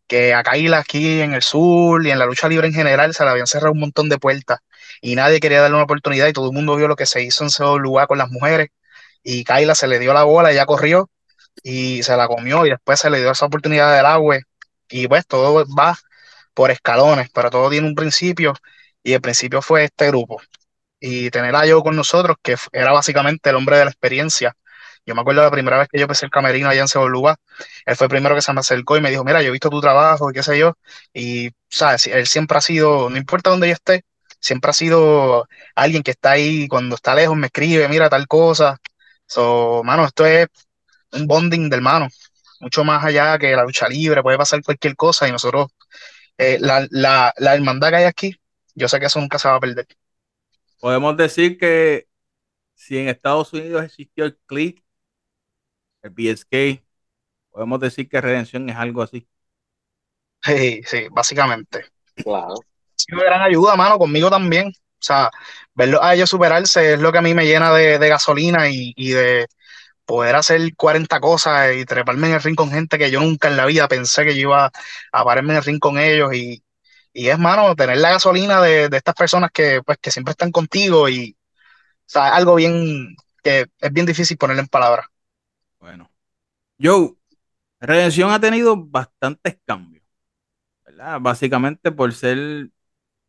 que 0.08 0.34
a 0.34 0.42
Kaila 0.42 0.78
aquí 0.78 1.20
en 1.22 1.34
el 1.34 1.42
sur 1.42 2.06
y 2.06 2.10
en 2.12 2.18
la 2.18 2.26
lucha 2.26 2.48
libre 2.48 2.68
en 2.68 2.74
general 2.74 3.14
se 3.14 3.24
le 3.24 3.30
habían 3.30 3.46
cerrado 3.48 3.72
un 3.72 3.80
montón 3.80 4.08
de 4.08 4.18
puertas 4.18 4.60
y 5.02 5.16
nadie 5.16 5.40
quería 5.40 5.60
darle 5.62 5.76
una 5.76 5.84
oportunidad 5.84 6.28
y 6.28 6.32
todo 6.32 6.46
el 6.48 6.54
mundo 6.54 6.76
vio 6.76 6.88
lo 6.88 6.96
que 6.96 7.06
se 7.06 7.22
hizo 7.22 7.44
en 7.44 7.48
ese 7.48 7.64
lugar 7.78 8.08
con 8.08 8.18
las 8.18 8.30
mujeres 8.30 8.70
y 9.22 9.44
Kaila 9.44 9.74
se 9.74 9.88
le 9.88 9.98
dio 9.98 10.14
la 10.14 10.24
bola, 10.24 10.52
ella 10.52 10.66
corrió 10.66 11.10
y 11.62 12.02
se 12.02 12.16
la 12.16 12.28
comió 12.28 12.66
y 12.66 12.70
después 12.70 13.00
se 13.00 13.10
le 13.10 13.20
dio 13.20 13.32
esa 13.32 13.46
oportunidad 13.46 13.96
del 13.96 14.06
agua 14.06 14.38
y 14.88 15.08
pues 15.08 15.26
todo 15.26 15.66
va 15.76 15.98
por 16.54 16.70
escalones, 16.70 17.30
pero 17.34 17.50
todo 17.50 17.70
tiene 17.70 17.88
un 17.88 17.94
principio 17.94 18.54
y 19.02 19.14
el 19.14 19.20
principio 19.20 19.62
fue 19.62 19.84
este 19.84 20.08
grupo 20.08 20.40
y 21.06 21.30
tener 21.30 21.54
a 21.56 21.66
yo 21.66 21.82
con 21.82 21.96
nosotros 21.96 22.36
que 22.42 22.56
era 22.72 22.92
básicamente 22.92 23.50
el 23.50 23.56
hombre 23.56 23.78
de 23.78 23.84
la 23.84 23.90
experiencia. 23.90 24.56
Yo 25.06 25.14
me 25.14 25.20
acuerdo 25.20 25.42
la 25.42 25.50
primera 25.50 25.78
vez 25.78 25.88
que 25.88 25.98
yo 25.98 26.02
empecé 26.04 26.26
el 26.26 26.32
camerino 26.32 26.68
allá 26.68 26.80
en 26.82 26.88
Cebolúa, 26.88 27.36
él 27.84 27.96
fue 27.96 28.06
el 28.06 28.10
primero 28.10 28.34
que 28.34 28.42
se 28.42 28.52
me 28.52 28.60
acercó 28.60 28.96
y 28.96 29.00
me 29.00 29.10
dijo, 29.10 29.24
mira, 29.24 29.40
yo 29.42 29.48
he 29.48 29.52
visto 29.52 29.70
tu 29.70 29.80
trabajo 29.80 30.30
y 30.30 30.34
qué 30.34 30.42
sé 30.42 30.58
yo, 30.58 30.74
y 31.14 31.50
sabes, 31.68 32.06
él 32.06 32.26
siempre 32.26 32.58
ha 32.58 32.60
sido, 32.60 33.08
no 33.10 33.16
importa 33.16 33.50
dónde 33.50 33.68
yo 33.68 33.74
esté, 33.74 34.04
siempre 34.40 34.70
ha 34.70 34.74
sido 34.74 35.46
alguien 35.76 36.02
que 36.02 36.10
está 36.12 36.32
ahí 36.32 36.66
cuando 36.68 36.96
está 36.96 37.14
lejos, 37.14 37.36
me 37.36 37.46
escribe, 37.46 37.88
mira 37.88 38.08
tal 38.10 38.26
cosa, 38.26 38.78
So, 39.28 39.82
mano, 39.84 40.04
esto 40.06 40.24
es 40.26 40.46
un 41.12 41.26
bonding 41.26 41.68
del 41.70 41.82
mano, 41.82 42.08
mucho 42.60 42.84
más 42.84 43.04
allá 43.04 43.38
que 43.38 43.54
la 43.56 43.64
lucha 43.64 43.88
libre, 43.88 44.22
puede 44.22 44.38
pasar 44.38 44.62
cualquier 44.62 44.96
cosa 44.96 45.28
y 45.28 45.32
nosotros, 45.32 45.68
eh, 46.38 46.58
la, 46.60 46.86
la, 46.90 47.32
la 47.38 47.54
hermandad 47.54 47.90
que 47.90 47.96
hay 47.96 48.04
aquí, 48.04 48.36
yo 48.74 48.88
sé 48.88 49.00
que 49.00 49.06
eso 49.06 49.20
nunca 49.20 49.38
se 49.38 49.48
va 49.48 49.56
a 49.56 49.60
perder. 49.60 49.86
Podemos 50.80 51.16
decir 51.16 51.58
que 51.58 52.08
si 52.74 52.98
en 52.98 53.08
Estados 53.08 53.52
Unidos 53.52 53.84
existió 53.84 54.24
el 54.24 54.36
click, 54.46 54.84
el 56.02 56.10
BSK, 56.10 56.82
podemos 57.50 57.80
decir 57.80 58.08
que 58.08 58.20
Redención 58.20 58.68
es 58.70 58.76
algo 58.76 59.02
así. 59.02 59.28
Sí, 60.42 60.82
sí, 60.84 61.06
básicamente. 61.10 61.86
Claro. 62.14 62.54
Ha 62.54 62.94
sido 62.94 63.18
de 63.20 63.24
gran 63.26 63.42
ayuda, 63.42 63.76
mano, 63.76 63.98
conmigo 63.98 64.30
también. 64.30 64.68
O 64.68 65.02
sea, 65.06 65.30
verlo 65.74 66.02
a 66.02 66.14
ellos 66.14 66.30
superarse 66.30 66.94
es 66.94 67.00
lo 67.00 67.12
que 67.12 67.18
a 67.18 67.22
mí 67.22 67.34
me 67.34 67.46
llena 67.46 67.72
de, 67.72 67.98
de 67.98 68.08
gasolina 68.08 68.68
y, 68.68 68.92
y 68.96 69.10
de 69.10 69.46
poder 70.04 70.36
hacer 70.36 70.74
40 70.76 71.20
cosas 71.20 71.74
y 71.76 71.84
treparme 71.84 72.28
en 72.28 72.34
el 72.34 72.42
ring 72.42 72.56
con 72.56 72.70
gente 72.70 72.98
que 72.98 73.10
yo 73.10 73.20
nunca 73.20 73.48
en 73.48 73.56
la 73.56 73.66
vida 73.66 73.88
pensé 73.88 74.24
que 74.24 74.34
yo 74.34 74.42
iba 74.42 74.72
a 75.12 75.24
pararme 75.24 75.52
en 75.54 75.58
el 75.58 75.64
ring 75.64 75.78
con 75.80 75.98
ellos 75.98 76.34
y, 76.34 76.62
y 77.16 77.28
es, 77.30 77.38
mano, 77.38 77.74
tener 77.74 77.96
la 77.96 78.10
gasolina 78.10 78.60
de, 78.60 78.90
de 78.90 78.96
estas 78.98 79.14
personas 79.14 79.50
que, 79.50 79.80
pues, 79.84 79.96
que 79.98 80.10
siempre 80.10 80.32
están 80.32 80.52
contigo 80.52 81.08
y, 81.08 81.34
o 81.34 82.04
sea, 82.04 82.34
algo 82.36 82.56
bien, 82.56 83.16
que 83.42 83.66
es 83.80 83.92
bien 83.92 84.04
difícil 84.04 84.36
ponerlo 84.36 84.60
en 84.62 84.68
palabras. 84.68 85.06
Bueno, 85.80 86.10
Joe, 86.80 87.14
Redención 87.80 88.30
ha 88.32 88.40
tenido 88.40 88.76
bastantes 88.76 89.58
cambios, 89.66 90.04
¿verdad? 90.84 91.20
Básicamente 91.20 91.92
por 91.92 92.12
ser 92.14 92.70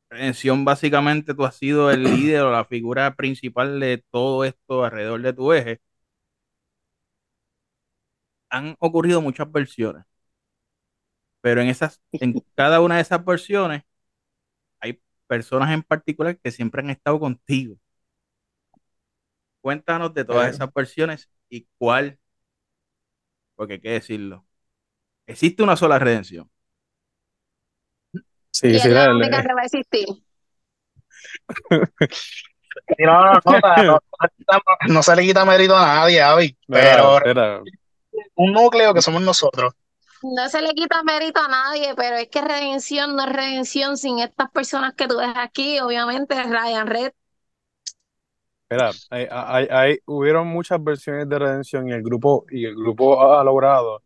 Redención, 0.10 0.66
básicamente 0.66 1.34
tú 1.34 1.46
has 1.46 1.56
sido 1.56 1.92
el 1.92 2.04
líder 2.04 2.42
o 2.44 2.52
la 2.52 2.66
figura 2.66 3.16
principal 3.16 3.80
de 3.80 4.04
todo 4.12 4.46
esto 4.46 4.84
alrededor 4.86 5.22
de 5.22 5.34
tu 5.34 5.54
eje. 5.54 5.82
Han 8.50 8.76
ocurrido 8.80 9.22
muchas 9.22 9.50
versiones, 9.52 10.04
pero 11.42 11.62
en 11.62 11.68
esas, 11.70 12.02
en 12.14 12.44
cada 12.56 12.82
una 12.82 12.96
de 12.98 13.02
esas 13.02 13.24
versiones 13.26 13.84
hay 14.80 15.02
personas 15.28 15.72
en 15.74 15.84
particular 15.84 16.40
que 16.40 16.52
siempre 16.52 16.82
han 16.82 16.90
estado 16.90 17.20
contigo. 17.20 17.78
Cuéntanos 19.62 20.14
de 20.16 20.26
todas 20.26 20.48
Eh. 20.48 20.56
esas 20.56 20.74
versiones 20.74 21.30
y 21.50 21.68
cuál, 21.78 22.20
porque 23.56 23.74
hay 23.74 23.82
que 23.82 23.90
decirlo, 23.92 24.46
existe 25.28 25.64
una 25.64 25.78
sola 25.78 26.00
redención. 26.00 26.52
Sí, 28.52 28.74
Y 28.74 28.80
sí, 28.80 28.88
es 28.88 28.94
la 28.94 29.12
única 29.12 29.42
que 29.44 29.54
va 29.54 29.62
a 29.62 29.66
existir. 29.66 30.06
No, 33.00 33.22
no, 33.26 33.34
no, 33.46 33.60
no, 33.60 33.84
no, 33.84 34.00
no, 34.54 34.94
no 34.94 35.04
se 35.04 35.16
le 35.16 35.24
quita 35.24 35.46
mérito 35.46 35.76
a 35.76 35.86
nadie, 35.86 36.22
Avi, 36.22 36.56
pero 36.70 37.20
mira, 37.24 37.24
mira, 37.24 37.64
un 38.36 38.54
núcleo 38.54 38.94
que 38.94 39.02
somos 39.02 39.22
nosotros. 39.22 39.74
No 40.22 40.48
se 40.50 40.62
le 40.62 40.74
quita 40.76 41.02
mérito 41.04 41.40
a 41.42 41.48
nadie, 41.48 41.96
pero 41.96 42.18
es 42.18 42.30
que 42.30 42.42
redención 42.42 43.16
no 43.16 43.24
es 43.26 43.34
redención 43.34 43.98
sin 43.98 44.20
estas 44.20 44.50
personas 44.52 44.94
que 44.94 45.08
tú 45.08 45.18
ves 45.18 45.30
aquí. 45.36 45.80
Obviamente, 45.80 46.36
Ryan 46.44 46.86
Red, 46.88 47.14
mira, 48.70 48.98
hay, 49.10 49.28
hay, 49.32 49.68
hay- 49.72 49.98
hubieron 50.06 50.48
muchas 50.48 50.84
versiones 50.84 51.28
de 51.30 51.40
Redención 51.40 51.88
y 51.90 51.94
el 51.94 52.04
grupo, 52.04 52.46
y 52.50 52.66
el 52.66 52.76
grupo 52.76 53.22
ha 53.34 53.44
logrado, 53.44 54.04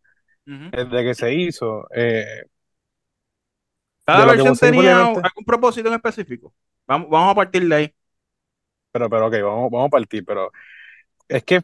Ujú. 0.47 0.71
desde 0.71 1.03
que 1.05 1.15
se 1.15 1.33
hizo, 1.35 1.87
eh, 1.95 2.43
Cada 4.05 4.25
versión 4.25 4.57
tenía 4.57 5.01
algún 5.21 5.45
propósito 5.45 5.87
en 5.89 5.95
específico. 5.95 6.53
Vamos, 6.87 7.09
vamos 7.09 7.31
a 7.31 7.35
partir 7.35 7.67
de 7.67 7.75
ahí. 7.75 7.93
pero, 8.91 9.09
pero 9.09 9.27
ok, 9.27 9.33
vamos, 9.43 9.71
vamos 9.71 9.87
a 9.87 9.89
partir, 9.89 10.25
pero 10.25 10.51
es 11.27 11.43
que 11.43 11.61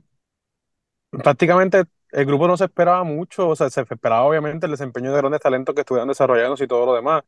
prácticamente 1.10 1.86
el 2.18 2.26
grupo 2.26 2.48
no 2.48 2.58
se 2.58 2.66
esperaba 2.66 3.04
mucho, 3.04 3.50
o 3.50 3.56
sea, 3.56 3.70
se 3.70 3.82
esperaba 3.82 4.24
obviamente 4.24 4.66
el 4.66 4.72
desempeño 4.72 5.12
de 5.12 5.18
grandes 5.20 5.40
talentos 5.42 5.76
que 5.76 5.82
estuvieran 5.82 6.08
desarrollándose 6.08 6.64
y 6.64 6.68
todo 6.68 6.86
lo 6.88 6.96
demás, 6.96 7.24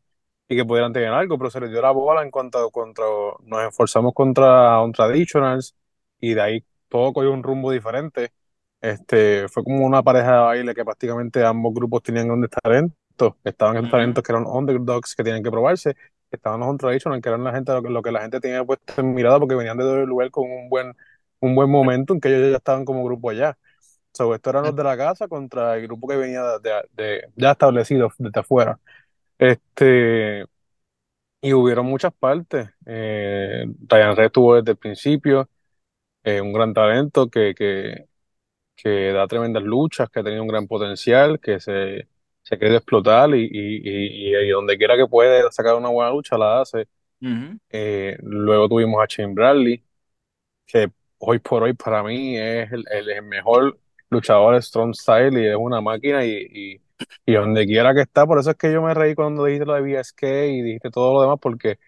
y 0.47 0.55
que 0.55 0.65
pudieran 0.65 0.91
tener 0.93 1.09
algo, 1.09 1.37
pero 1.37 1.51
se 1.51 1.59
les 1.59 1.69
dio 1.69 1.79
la 1.81 1.91
bola 1.91 2.23
en 2.23 2.31
cuanto 2.31 2.71
contra, 2.71 3.05
nos 3.43 3.61
esforzamos 3.69 4.13
contra 4.15 4.81
un 4.81 4.91
Traditionals, 4.91 5.75
y 6.19 6.33
de 6.33 6.41
ahí 6.41 6.65
todo 6.87 7.13
cogió 7.13 7.31
un 7.31 7.43
rumbo 7.43 7.71
diferente. 7.71 8.31
Este, 8.81 9.47
fue 9.49 9.63
como 9.63 9.85
una 9.85 10.01
pareja 10.01 10.31
de 10.33 10.39
baile 10.39 10.73
que 10.73 10.83
prácticamente 10.85 11.43
ambos 11.45 11.73
grupos 11.73 12.01
tenían 12.01 12.27
grandes 12.27 12.49
talentos, 12.49 13.33
estaban 13.43 13.77
Ujú. 13.77 13.89
talentos 13.91 14.23
que 14.23 14.31
eran 14.31 14.45
underdogs 14.47 15.15
que 15.15 15.23
tenían 15.23 15.43
que 15.43 15.51
probarse, 15.51 15.95
estaban 16.31 16.61
los 16.61 16.77
Traditionals, 16.77 17.21
que 17.21 17.29
eran 17.29 17.43
la 17.43 17.51
gente, 17.53 17.71
lo 17.73 17.83
que, 17.83 17.89
lo 17.89 18.01
que 18.01 18.11
la 18.11 18.21
gente 18.21 18.39
tenía 18.39 18.63
puesto 18.63 19.01
en 19.01 19.13
mirada 19.13 19.37
porque 19.39 19.53
venían 19.55 19.77
de 19.77 19.83
WWE 19.83 20.31
con 20.31 20.49
un 20.49 20.67
buen, 20.69 20.95
un 21.41 21.53
buen 21.55 21.69
momento 21.69 22.13
en 22.13 22.21
que 22.21 22.29
ellos 22.29 22.51
ya 22.51 22.57
estaban 22.57 22.85
como 22.85 23.03
grupo 23.03 23.29
allá. 23.29 23.57
So, 24.13 24.33
estos 24.35 24.51
eran 24.51 24.63
los 24.65 24.75
de 24.75 24.83
la 24.83 24.97
casa 24.97 25.27
contra 25.27 25.75
el 25.77 25.83
grupo 25.83 26.07
que 26.07 26.17
venía 26.17 26.43
de, 26.59 26.71
de- 26.93 27.29
ya 27.35 27.51
establecido 27.51 28.11
desde 28.17 28.39
afuera. 28.39 28.79
Este, 29.39 30.45
y 31.41 31.53
hubieron 31.53 31.85
muchas 31.87 32.13
partes. 32.13 32.69
Eh, 32.85 33.65
Ryan 33.87 34.15
Red 34.15 34.25
estuvo 34.27 34.55
desde 34.55 34.71
el 34.71 34.77
principio, 34.77 35.49
eh, 36.23 36.41
un 36.41 36.53
gran 36.53 36.73
talento 36.73 37.29
que, 37.29 37.55
que, 37.55 38.05
que 38.75 39.13
da 39.13 39.27
tremendas 39.27 39.63
luchas, 39.63 40.09
que 40.09 40.21
ha 40.21 40.23
tenido 40.23 40.43
un 40.43 40.49
gran 40.49 40.67
potencial, 40.67 41.39
que 41.41 41.59
se, 41.59 42.07
se 42.43 42.57
quiere 42.59 42.77
explotar 42.77 43.35
y, 43.35 43.45
y, 43.45 44.31
y, 44.31 44.37
y 44.37 44.49
donde 44.51 44.77
quiera 44.77 44.97
que 44.97 45.07
puede 45.07 45.51
sacar 45.51 45.75
una 45.75 45.89
buena 45.89 46.11
lucha 46.11 46.37
la 46.37 46.61
hace. 46.61 46.87
Eh, 47.71 48.17
luego 48.23 48.69
tuvimos 48.69 49.01
a 49.03 49.07
Shane 49.07 49.33
Bradley, 49.33 49.83
que 50.65 50.91
hoy 51.19 51.39
por 51.39 51.63
hoy 51.63 51.73
para 51.73 52.03
mí 52.03 52.37
es 52.37 52.71
el- 52.71 52.85
el 52.91 53.23
mejor 53.23 53.79
luchador 54.09 54.61
Strong 54.61 54.93
Style 54.95 55.39
y 55.41 55.47
es 55.47 55.55
una 55.57 55.81
máquina 55.81 56.25
y, 56.25 56.31
y, 56.51 56.81
y 57.25 57.33
donde 57.33 57.65
quiera 57.65 57.93
que 57.93 58.01
está, 58.01 58.25
por 58.25 58.39
eso 58.39 58.51
es 58.51 58.57
que 58.57 58.71
yo 58.73 58.81
me 58.81 58.93
reí 58.93 59.15
cuando 59.15 59.45
dijiste 59.45 59.65
lo 59.65 59.73
de 59.75 59.81
BSK 59.81 60.47
y 60.47 60.61
dijiste 60.61 60.91
todo 60.91 61.13
lo 61.15 61.21
demás, 61.21 61.37
porque 61.41 61.79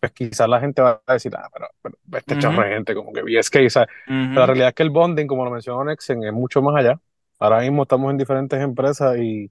pues 0.00 0.12
quizás 0.12 0.48
la 0.48 0.60
gente 0.60 0.82
va 0.82 1.02
a 1.06 1.12
decir, 1.14 1.34
ah, 1.36 1.48
pero, 1.52 1.68
pero 1.82 1.98
este 2.18 2.36
Ujú. 2.36 2.36
chorro 2.36 2.62
de 2.64 2.70
gente 2.74 2.94
como 2.94 3.12
que 3.12 3.22
BSK, 3.22 3.66
o 3.66 3.70
sea, 3.70 3.86
pero 4.32 4.42
la 4.42 4.46
realidad 4.46 4.68
es 4.68 4.74
que 4.74 4.82
el 4.84 4.90
bonding, 4.90 5.26
como 5.26 5.44
lo 5.44 5.50
mencionó 5.50 5.84
Nexen, 5.84 6.22
es 6.24 6.32
mucho 6.32 6.62
más 6.62 6.76
allá. 6.76 7.00
Ahora 7.38 7.60
mismo 7.60 7.82
estamos 7.82 8.10
en 8.10 8.18
diferentes 8.18 8.60
empresas 8.60 9.18
y 9.18 9.50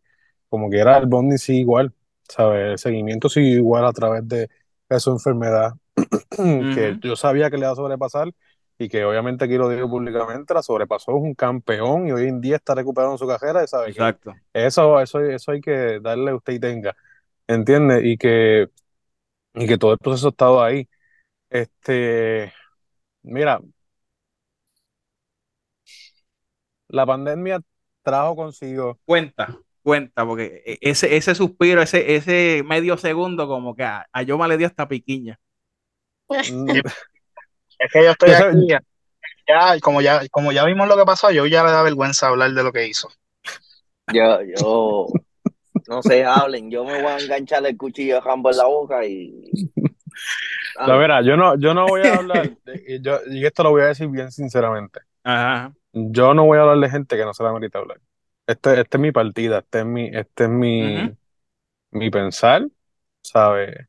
como 0.50 0.70
quiera 0.70 0.98
el 0.98 1.08
bonding 1.08 1.38
sigue 1.38 1.60
igual, 1.60 1.94
¿sabes? 2.30 2.72
El 2.74 2.78
seguimiento 2.80 3.30
sigue 3.30 3.50
igual 3.58 3.86
a 3.86 3.94
través 3.94 4.28
de, 4.28 4.50
de 4.90 5.00
su 5.00 5.12
enfermedad 5.12 5.74
que 6.70 6.98
yo 7.02 7.16
sabía 7.16 7.50
que 7.50 7.58
le 7.58 7.64
iba 7.64 7.72
a 7.72 7.76
sobrepasar 7.76 8.32
y 8.78 8.90
que 8.90 9.06
obviamente 9.06 9.46
aquí 9.46 9.56
lo 9.58 9.70
digo 9.70 9.90
públicamente, 9.90 10.54
la 10.54 10.62
sobrepasó, 10.64 11.12
es 11.18 11.24
un 11.24 11.34
campeón 11.36 12.08
y 12.08 12.12
hoy 12.12 12.28
en 12.28 12.42
día 12.42 12.58
está 12.58 12.76
recuperando 12.76 13.18
su 13.18 13.28
carrera 13.28 13.64
y 13.64 13.68
sabe 13.68 13.94
que 13.94 14.08
Exacto. 14.08 14.36
eso, 14.54 15.00
eso, 15.02 15.20
eso 15.22 15.52
hay 15.52 15.62
que 15.62 16.00
darle 16.02 16.32
a 16.32 16.36
usted 16.36 16.54
y 16.54 16.60
tenga, 16.60 16.96
¿entiende? 17.48 18.08
Y 18.08 18.18
que, 18.18 18.70
y 19.56 19.68
que 19.68 19.78
todo 19.78 19.94
el 19.94 20.00
proceso 20.00 20.28
ha 20.30 20.32
estado 20.32 20.64
ahí. 20.64 20.90
Este, 21.50 22.54
mira, 23.24 23.62
la 26.90 27.06
pandemia 27.06 27.62
trajo 28.04 28.36
consigo, 28.36 29.00
Cuenta, 29.06 29.60
cuenta, 29.84 30.26
porque 30.26 30.64
e- 30.66 30.80
ese, 30.82 31.18
ese 31.18 31.36
suspiro, 31.36 31.82
ese, 31.82 32.16
ese 32.18 32.64
medio 32.66 32.98
segundo, 32.98 33.48
como 33.48 33.76
que 33.76 33.84
a, 33.86 34.08
a 34.12 34.24
Yoma 34.24 34.48
le 34.48 34.58
dio 34.58 34.68
hasta 34.68 34.88
piquiña. 34.88 35.40
Es 37.80 37.92
que 37.92 38.04
yo 38.04 38.12
estoy 38.12 38.32
aquí, 38.32 38.68
ya, 38.68 38.82
ya, 39.48 39.80
como 39.80 40.02
ya, 40.02 40.22
como 40.30 40.52
ya 40.52 40.66
vimos 40.66 40.88
lo 40.88 40.98
que 40.98 41.06
pasó, 41.06 41.32
yo 41.32 41.46
ya 41.46 41.64
le 41.64 41.72
da 41.72 41.84
vergüenza 41.84 42.28
hablar 42.28 42.52
de 42.52 42.64
lo 42.64 42.72
que 42.72 42.88
hizo. 42.88 43.10
Yo, 44.14 44.42
yo, 44.42 45.08
no 45.88 46.02
se 46.02 46.24
hablen, 46.24 46.72
yo 46.72 46.84
me 46.84 47.02
voy 47.02 47.12
a 47.12 47.20
enganchar 47.20 47.66
el 47.66 47.78
cuchillo 47.78 48.16
de 48.16 48.22
Rambo 48.22 48.52
en 48.52 48.58
la 48.58 48.66
boca 48.66 49.06
y. 49.06 49.52
la 50.86 50.96
verdad, 50.98 51.24
yo 51.24 51.38
no, 51.38 51.58
yo 51.58 51.74
no 51.74 51.88
voy 51.88 52.02
a 52.02 52.18
hablar, 52.18 52.52
de- 52.66 52.84
y, 52.88 53.02
yo, 53.02 53.20
y 53.28 53.46
esto 53.46 53.64
lo 53.64 53.72
voy 53.72 53.82
a 53.84 53.88
decir 53.88 54.08
bien 54.08 54.32
sinceramente, 54.32 55.02
Ajá. 55.24 55.74
yo 55.94 56.34
no 56.34 56.46
voy 56.46 56.58
a 56.58 56.62
hablar 56.62 56.80
de 56.80 56.90
gente 56.90 57.18
que 57.18 57.26
no 57.26 57.34
se 57.34 57.44
la 57.44 57.54
merita 57.54 57.80
hablar. 57.80 58.00
Este, 58.46 58.80
este 58.80 58.98
es 58.98 59.02
mi 59.02 59.12
partida, 59.12 59.60
este 59.60 59.80
es 59.80 59.86
mi, 59.86 60.08
este 60.08 60.44
es 60.46 60.50
mi, 60.50 61.12
mi 61.92 62.10
pensar, 62.10 62.68
¿sabes? 63.22 63.88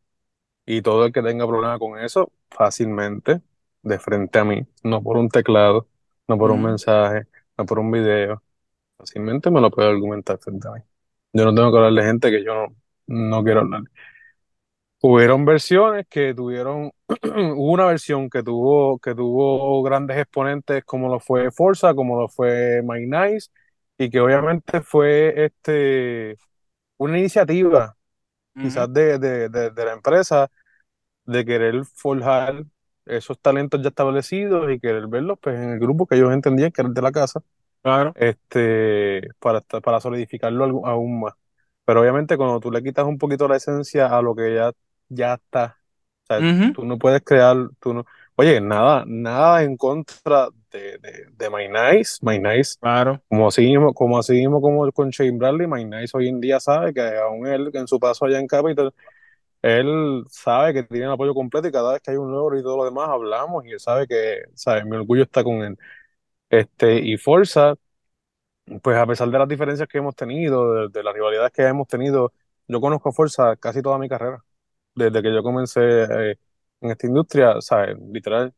Y 0.67 0.83
todo 0.83 1.07
el 1.07 1.13
que 1.13 1.23
tenga 1.23 1.47
problema 1.47 1.79
con 1.79 1.99
eso, 1.99 2.33
fácilmente, 2.51 3.41
de 3.89 3.99
frente 4.01 4.39
a 4.39 4.45
mí, 4.45 4.63
no 4.85 5.03
por 5.03 5.17
un 5.19 5.29
teclado, 5.31 5.89
no 6.29 6.39
por 6.39 6.51
un 6.53 6.63
Ujú. 6.63 6.65
mensaje, 6.65 7.27
no 7.59 7.67
por 7.67 7.79
un 7.81 7.91
video, 7.93 8.43
fácilmente 8.99 9.51
me 9.51 9.61
lo 9.63 9.71
puede 9.71 9.89
argumentar 9.91 10.39
frente 10.39 10.69
a 10.69 10.73
mí. 10.73 10.81
Yo 11.35 11.45
no 11.47 11.55
tengo 11.55 11.73
que 11.73 11.79
hablar 11.79 11.95
de 11.95 12.05
gente 12.11 12.31
que 12.31 12.45
yo 12.45 12.55
no, 12.55 12.77
no 13.09 13.45
quiero 13.45 13.61
hablar. 13.63 13.83
Hubieron 15.01 15.45
versiones 15.45 16.07
que 16.09 16.35
tuvieron, 16.35 16.91
hubo 17.23 17.73
una 17.73 17.87
versión 17.87 18.29
que 18.29 18.43
tuvo, 18.43 18.99
que 18.99 19.15
tuvo 19.15 19.81
grandes 19.83 20.19
exponentes 20.19 20.85
como 20.85 21.09
lo 21.09 21.21
fue 21.21 21.51
Forza, 21.53 21.95
como 21.95 22.21
lo 22.21 22.29
fue 22.29 22.83
My 22.85 23.07
Nice, 23.07 23.49
y 23.97 24.11
que 24.11 24.19
obviamente 24.21 24.81
fue 24.81 25.45
este 25.45 26.37
una 26.99 27.19
iniciativa 27.19 27.97
quizás 28.59 28.93
de, 28.93 29.19
de, 29.19 29.49
de, 29.51 29.71
de 29.73 29.85
la 29.87 29.95
empresa 29.95 30.51
de 31.27 31.45
querer 31.45 31.85
forjar 31.87 32.65
esos 33.09 33.39
talentos 33.41 33.83
ya 33.83 33.89
establecidos 33.89 34.71
y 34.71 34.81
querer 34.81 35.07
verlos 35.09 35.39
pues, 35.41 35.57
en 35.57 35.71
el 35.73 35.79
grupo 35.81 36.07
que 36.07 36.17
ellos 36.17 36.33
entendían 36.33 36.73
que 36.73 36.83
era 36.83 36.89
el 36.89 36.95
de 36.95 37.03
la 37.03 37.13
casa, 37.13 37.41
Claro. 37.83 38.13
este, 38.15 39.29
para, 39.41 39.61
para 39.63 40.01
solidificarlo 40.01 40.87
aún 40.87 41.21
más. 41.21 41.35
Pero 41.85 42.01
obviamente 42.03 42.37
cuando 42.37 42.61
tú 42.61 42.71
le 42.71 42.83
quitas 42.83 43.07
un 43.07 43.19
poquito 43.19 43.49
la 43.49 43.57
esencia 43.57 44.07
a 44.17 44.23
lo 44.23 44.35
que 44.35 44.55
ya, 44.55 44.73
ya 45.09 45.35
está, 45.35 45.79
o 46.25 46.27
sea, 46.27 46.43
Ujú. 46.43 46.73
tú 46.73 46.85
no 46.85 46.99
puedes 46.99 47.23
crear, 47.23 47.57
tú 47.81 47.95
no, 47.95 48.05
oye, 48.37 48.61
nada, 48.61 49.05
nada 49.07 49.63
en 49.63 49.77
contra 49.77 50.49
de, 50.71 50.99
de, 50.99 51.27
de 51.33 51.51
My 51.51 51.69
Nice, 51.69 52.19
My 52.23 52.39
Nice, 52.39 52.77
Claro. 52.81 53.23
como 53.29 53.49
así 53.49 53.63
mismo, 53.63 53.95
como 53.95 54.19
así 54.19 54.35
mismo 54.35 54.61
como 54.61 54.91
con 54.93 55.11
Shane 55.11 55.39
Bradley, 55.39 55.67
My 55.67 55.85
Nice 55.85 56.17
hoy 56.17 56.29
en 56.29 56.41
día 56.41 56.61
sabe 56.61 56.93
que 56.95 57.01
aún 57.19 57.47
él, 57.47 57.71
en 57.75 57.87
su 57.89 57.99
paso 57.99 58.25
allá 58.27 58.39
en 58.39 58.47
Capitol, 58.47 58.93
él 59.63 60.25
sabe 60.31 60.75
que 60.75 60.83
tiene 60.85 61.07
el 61.07 61.13
apoyo 61.13 61.35
completo 61.35 61.69
y 61.69 61.73
cada 61.73 61.93
vez 61.95 62.03
que 62.03 62.13
hay 62.13 62.17
un 62.17 62.31
logro 62.33 62.59
y 62.59 62.63
todo 62.63 62.77
lo 62.79 62.85
demás 62.85 63.09
hablamos 63.09 63.65
y 63.67 63.73
él 63.73 63.81
sabe 63.81 64.07
que, 64.07 64.43
sabe, 64.55 64.85
mi 64.85 64.97
orgullo 64.97 65.23
está 65.25 65.45
con 65.45 65.63
él. 65.63 65.77
Este, 66.51 67.01
y 67.01 67.17
Forza, 67.19 67.77
pues 68.83 68.97
a 68.97 69.07
pesar 69.07 69.29
de 69.31 69.39
las 69.39 69.49
diferencias 69.49 69.89
que 69.89 69.99
hemos 69.99 70.15
tenido, 70.15 70.75
de, 70.75 70.89
de 70.91 71.03
las 71.03 71.15
rivalidades 71.15 71.53
que 71.53 71.63
hemos 71.63 71.89
tenido, 71.89 72.33
yo 72.67 72.81
conozco 72.81 73.09
a 73.11 73.13
Forza 73.13 73.57
casi 73.57 73.83
toda 73.83 73.99
mi 73.99 74.09
carrera, 74.09 74.45
desde 74.95 75.23
que 75.23 75.33
yo 75.35 75.43
comencé 75.43 75.81
eh, 76.33 76.39
en 76.81 76.91
esta 76.91 77.07
industria, 77.07 77.61
¿sabes? 77.61 77.97
Literal. 78.13 78.55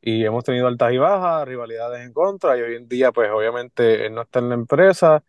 Y 0.00 0.24
hemos 0.24 0.44
tenido 0.44 0.68
altas 0.68 0.92
y 0.92 0.98
bajas, 0.98 1.48
rivalidades 1.48 2.06
en 2.06 2.12
contra, 2.12 2.58
y 2.58 2.62
hoy 2.62 2.76
en 2.76 2.88
día, 2.88 3.12
pues 3.12 3.30
obviamente 3.30 4.06
él 4.06 4.14
no 4.14 4.22
está 4.22 4.40
en 4.40 4.48
la 4.50 4.54
empresa 4.56 5.24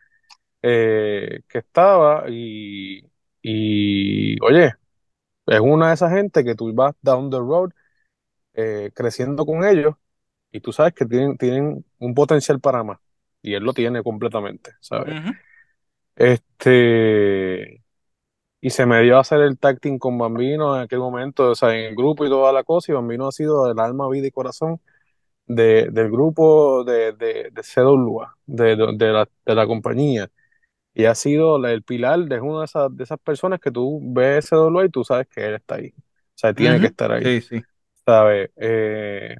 eh, 0.63 1.41
que 1.47 1.59
estaba, 1.59 2.25
y, 2.29 3.03
y 3.41 4.41
oye, 4.43 4.73
es 5.47 5.59
una 5.59 5.89
de 5.89 5.93
esas 5.95 6.11
gente 6.13 6.43
que 6.43 6.55
tú 6.55 6.73
vas 6.73 6.95
down 7.01 7.29
the 7.29 7.37
road 7.37 7.71
eh, 8.55 8.91
creciendo 8.95 9.45
con 9.45 9.65
ellos, 9.65 9.95
y 10.51 10.61
tú 10.61 10.73
sabes 10.73 10.93
que 10.93 11.05
tienen, 11.05 11.37
tienen 11.37 11.85
un 11.99 12.13
potencial 12.15 12.59
para 12.61 12.83
más, 12.83 12.99
y 13.41 13.53
él 13.55 13.63
lo 13.63 13.73
tiene 13.73 14.03
completamente, 14.03 14.73
¿sabes? 14.81 15.15
Este, 16.15 17.83
y 18.61 18.69
se 18.71 18.85
me 18.85 19.01
dio 19.03 19.17
a 19.17 19.21
hacer 19.21 19.41
el 19.41 19.59
tag 19.59 19.79
team 19.81 19.99
con 19.99 20.17
Bambino 20.17 20.75
en 20.77 20.83
aquel 20.83 20.99
momento, 20.99 21.51
o 21.51 21.55
sea, 21.55 21.75
en 21.77 21.85
el 21.87 21.95
grupo 21.95 22.25
y 22.25 22.29
toda 22.29 22.53
la 22.53 22.63
cosa, 22.63 22.91
y 22.91 22.95
Bambino 22.95 23.27
ha 23.27 23.31
sido 23.31 23.71
el 23.71 23.79
alma, 23.79 24.09
vida 24.09 24.27
y 24.27 24.31
corazón 24.31 24.81
de, 25.47 25.89
del 25.91 26.11
grupo 26.11 26.83
de, 26.85 27.13
de, 27.13 27.49
de 27.51 27.63
CWA, 27.63 28.37
de, 28.47 28.75
de 28.77 29.07
la, 29.13 29.29
de 29.45 29.55
la 29.55 29.67
compañía. 29.67 30.29
Y 30.93 31.05
ha 31.05 31.15
sido 31.15 31.65
el 31.65 31.83
pilar 31.83 32.19
de 32.25 32.39
una 32.41 32.59
de 32.59 32.65
esas, 32.65 32.95
de 32.95 33.03
esas 33.03 33.19
personas 33.19 33.59
que 33.59 33.71
tú 33.71 33.99
ves 34.13 34.47
CWA 34.49 34.85
y 34.85 34.89
tú 34.89 35.03
sabes 35.03 35.27
que 35.27 35.45
él 35.45 35.55
está 35.55 35.75
ahí. 35.75 35.89
O 35.97 36.01
sea, 36.35 36.53
tiene 36.53 36.79
que 36.79 36.87
estar 36.87 37.11
ahí, 37.11 37.31
Sí, 37.31 37.41
sí. 37.41 37.65
¿sabes? 38.05 38.51
Eh, 38.57 39.37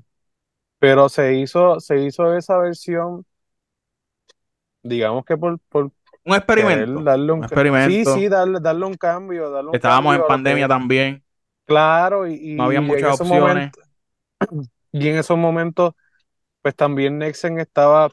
pero 0.80 1.10
se 1.10 1.36
hizo, 1.38 1.80
se 1.82 2.00
hizo 2.04 2.36
esa 2.38 2.58
versión, 2.60 3.26
digamos 4.84 5.26
que 5.26 5.38
por, 5.38 5.60
por 5.70 5.92
Un 6.26 6.34
experimento. 6.36 7.00
darle 7.04 7.32
un, 7.34 7.44
Un 7.44 7.46
ca- 7.46 7.62
sí, 7.76 8.06
experimento. 8.06 8.06
sí, 8.06 8.28
darle, 8.30 8.60
darle 8.62 8.86
un 8.86 8.96
cambio, 8.96 9.50
darle 9.52 9.72
un 9.72 9.80
Estábamos 9.80 10.16
en 10.16 10.24
cambio 10.24 10.24
pandemia 10.24 10.68
que, 10.68 10.70
también. 10.70 11.24
claro, 11.66 12.28
y, 12.28 12.36
No 12.58 12.64
había 12.64 12.82
muchas 12.82 13.12
opciones. 13.12 13.74
momentos, 13.74 13.84
y 14.92 15.08
en 15.10 15.18
esos 15.18 15.38
momentos, 15.38 15.94
pues 16.62 16.76
también 16.76 17.20
Nexen 17.20 17.60
estaba 17.60 18.12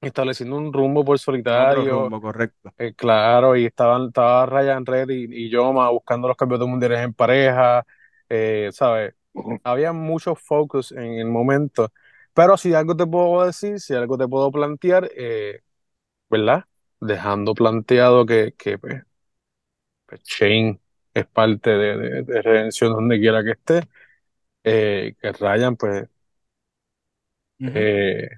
estableciendo 0.00 0.56
un 0.56 0.72
rumbo 0.72 1.04
por 1.04 1.18
En 1.48 1.58
otro 1.60 1.84
solitario, 1.84 2.12
rumbo, 2.12 2.20
correcto. 2.20 2.72
eh, 2.78 2.94
claro, 2.94 3.56
y 3.56 3.66
estaban, 3.66 4.08
estaba 4.08 4.46
Ryan 4.46 4.86
Red 4.86 5.10
y, 5.10 5.46
y 5.46 5.50
Yoma 5.50 5.90
buscando 5.90 6.28
los 6.28 6.36
campeonatos 6.36 6.68
mundiales 6.70 7.00
en 7.00 7.14
pareja, 7.14 7.84
eh, 8.28 8.70
¿sabes? 8.72 9.14
Había 9.64 9.92
mucho 9.92 10.34
focus 10.36 10.92
en 10.92 11.14
el 11.20 11.26
momento, 11.28 11.92
pero 12.34 12.56
si 12.56 12.74
algo 12.74 12.96
te 12.96 13.06
puedo 13.06 13.44
decir, 13.46 13.80
si 13.80 13.94
algo 13.94 14.18
te 14.18 14.28
puedo 14.28 14.50
plantear, 14.52 15.10
eh, 15.16 15.60
¿verdad? 16.30 16.64
Dejando 17.00 17.54
planteado 17.54 18.26
que, 18.26 18.54
que 18.58 18.78
pues, 18.78 19.02
pues, 20.06 20.20
Shane 20.24 20.80
es 21.14 21.26
parte 21.26 21.70
de, 21.70 21.96
de, 21.96 22.22
de 22.22 22.42
Redención 22.42 22.92
donde 22.92 23.18
quiera 23.18 23.42
que 23.44 23.50
esté, 23.52 23.88
eh, 24.64 25.16
que 25.20 25.32
Ryan, 25.32 25.76
pues, 25.76 26.08
eh, 27.72 28.28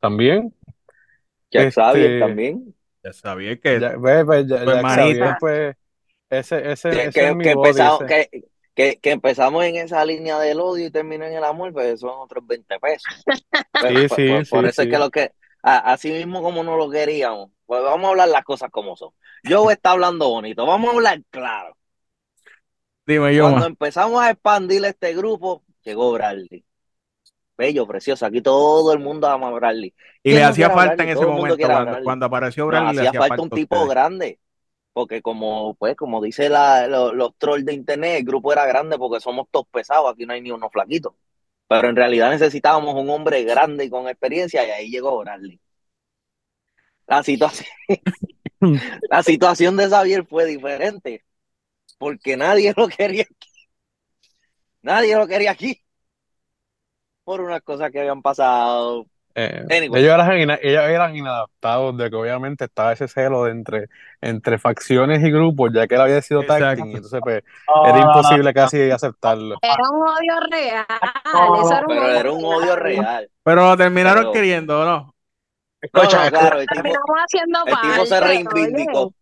también, 0.00 0.54
Jack 1.52 1.70
Xavier 1.72 2.12
este, 2.12 2.16
también. 2.16 2.74
Ya 3.04 3.12
sabía 3.12 3.60
que, 3.60 3.80
ya, 3.80 3.96
ve, 3.98 4.24
pues, 4.24 4.46
ya, 4.48 4.64
pues, 4.64 4.78
Jack 4.78 4.80
manita. 4.80 5.30
Xavier, 5.30 5.36
pues, 5.38 5.76
ese, 6.30 6.72
ese, 6.72 6.90
Que, 6.90 7.08
ese 7.08 7.24
que, 7.24 7.28
es 7.28 7.36
mi 7.36 7.44
que 7.44 7.50
empezamos, 7.52 8.04
que, 8.04 8.28
que, 8.74 8.98
que 9.00 9.10
empezamos 9.10 9.64
en 9.64 9.76
esa 9.76 10.04
línea 10.04 10.38
del 10.38 10.60
odio 10.60 10.86
y 10.86 10.90
terminó 10.90 11.24
en 11.24 11.32
el 11.34 11.44
amor, 11.44 11.72
pues 11.72 12.00
son 12.00 12.12
otros 12.20 12.46
20 12.46 12.78
pesos. 12.80 13.06
Pues, 13.78 13.94
Sí, 13.94 14.08
pues, 14.08 14.22
sí, 14.26 14.26
pues, 14.26 14.48
por 14.48 14.66
sí, 14.66 14.66
eso 14.66 14.82
es 14.82 14.88
que 14.88 14.98
lo 14.98 15.10
que, 15.10 15.32
a- 15.62 15.92
así 15.92 16.12
mismo 16.12 16.42
como 16.42 16.62
no 16.64 16.76
lo 16.76 16.90
queríamos, 16.90 17.50
pues 17.66 17.82
vamos 17.82 18.06
a 18.06 18.10
hablar 18.10 18.28
las 18.28 18.44
cosas 18.44 18.70
como 18.70 18.96
son. 18.96 19.10
Yo 19.44 19.70
está 19.72 19.92
hablando 19.92 20.28
bonito, 20.30 20.66
vamos 20.66 20.90
a 20.92 20.96
hablar 20.96 21.22
claro. 21.30 21.76
dime 23.06 23.34
yo 23.34 23.46
Cuando 23.46 23.66
empezamos 23.66 24.22
a 24.22 24.30
expandir 24.30 24.84
este 24.86 25.14
grupo, 25.14 25.64
llegó 25.84 26.12
Bradley. 26.12 26.64
Bello, 27.56 27.86
precioso, 27.86 28.26
aquí 28.26 28.40
todo 28.40 28.92
el 28.92 28.98
mundo 28.98 29.28
ama 29.28 29.48
a 29.48 29.50
Bradley. 29.52 29.94
Y 30.24 30.30
¿Quién 30.30 30.34
le 30.34 30.44
no 30.44 30.48
hacía 30.48 30.70
falta 30.70 30.94
Bradley? 30.94 31.04
en 31.04 31.10
ese 31.10 31.26
momento, 31.26 31.56
cuando, 32.02 32.26
apareció 32.26 32.66
Bradley, 32.66 32.94
le 32.94 33.08
hacía 33.08 33.12
falta 33.12 33.24
falta 33.28 33.42
un 33.42 33.50
tipo 33.52 33.76
ustedes. 33.76 33.88
grande, 33.88 34.40
porque 34.92 35.22
como, 35.22 35.74
pues, 35.76 35.96
como 35.96 36.22
dice 36.22 36.48
la, 36.50 36.86
lo- 36.88 37.14
los 37.14 37.36
trolls 37.38 37.64
de 37.66 37.74
internet, 37.74 38.18
el 38.20 38.24
grupo 38.26 38.52
era 38.52 38.66
grande 38.66 38.98
porque 38.98 39.20
somos 39.20 39.48
todos 39.50 39.66
pesados, 39.68 40.12
aquí 40.12 40.26
no 40.26 40.34
hay 40.34 40.42
ni 40.42 40.50
uno 40.52 40.70
flaquito. 40.70 41.16
Pero 41.68 41.88
en 41.88 41.96
realidad 41.96 42.30
necesitábamos 42.30 42.94
un 42.96 43.10
hombre 43.10 43.44
grande 43.44 43.84
y 43.86 43.90
con 43.90 44.08
experiencia, 44.08 44.66
y 44.66 44.70
ahí 44.70 44.90
llegó 44.90 45.18
Bradley. 45.20 45.60
La 47.06 47.22
situación, 47.22 47.68
la 49.10 49.22
situación 49.22 49.76
de 49.76 49.88
Xavier 49.88 50.26
fue 50.26 50.46
diferente, 50.46 51.24
porque 51.98 52.36
nadie 52.36 52.74
lo 52.76 52.88
quería 52.88 53.24
aquí. 53.24 53.50
Nadie 54.82 55.16
lo 55.16 55.26
quería 55.26 55.50
aquí. 55.52 55.82
Por 57.24 57.40
unas 57.40 57.62
cosas 57.62 57.90
que 57.90 58.00
habían 58.00 58.20
pasado. 58.22 59.06
Eh, 59.34 59.64
Anyway. 59.70 60.02
ellos 60.02 60.12
eran, 60.12 60.38
ina- 60.40 60.58
ellos 60.60 60.82
eran 60.84 61.16
inadaptados 61.16 61.96
de 61.96 62.10
que 62.10 62.16
obviamente 62.16 62.66
estaba 62.66 62.92
ese 62.92 63.08
celo 63.08 63.44
de 63.44 63.52
entre, 63.52 63.86
entre 64.20 64.58
facciones 64.58 65.22
y 65.24 65.30
grupos, 65.30 65.70
ya 65.72 65.86
que 65.86 65.94
él 65.94 66.00
había 66.02 66.20
sido 66.20 66.42
tag 66.42 66.76
team, 66.76 66.88
entonces 66.94 67.18
pues 67.22 67.42
era 67.86 67.98
imposible 67.98 68.52
casi 68.52 68.90
aceptarlo. 68.90 69.56
Era 69.62 69.82
un 69.90 70.02
odio 70.02 70.34
real, 70.50 70.84
eso 71.62 71.72
era 71.72 71.80
un 71.80 71.86
Pero 71.86 72.02
odio 72.04 72.18
era 72.20 72.32
un 72.32 72.44
odio 72.44 72.76
real. 72.76 73.30
Pero 73.42 73.68
lo 73.70 73.76
terminaron 73.78 74.22
Pero- 74.24 74.32
queriendo, 74.32 74.80
¿o 74.80 74.84
¿no? 74.84 74.96
No, 74.98 75.14
Escucha, 75.80 76.16
no, 76.18 76.24
escucha, 76.24 76.30
claro, 76.40 76.60
el 76.60 76.66
tipo, 76.66 76.74
Terminamos 76.74 77.16
haciendo 77.24 77.58
el 77.66 77.90
tipo 77.90 78.06
se 78.06 78.20
reivindicó. 78.20 79.14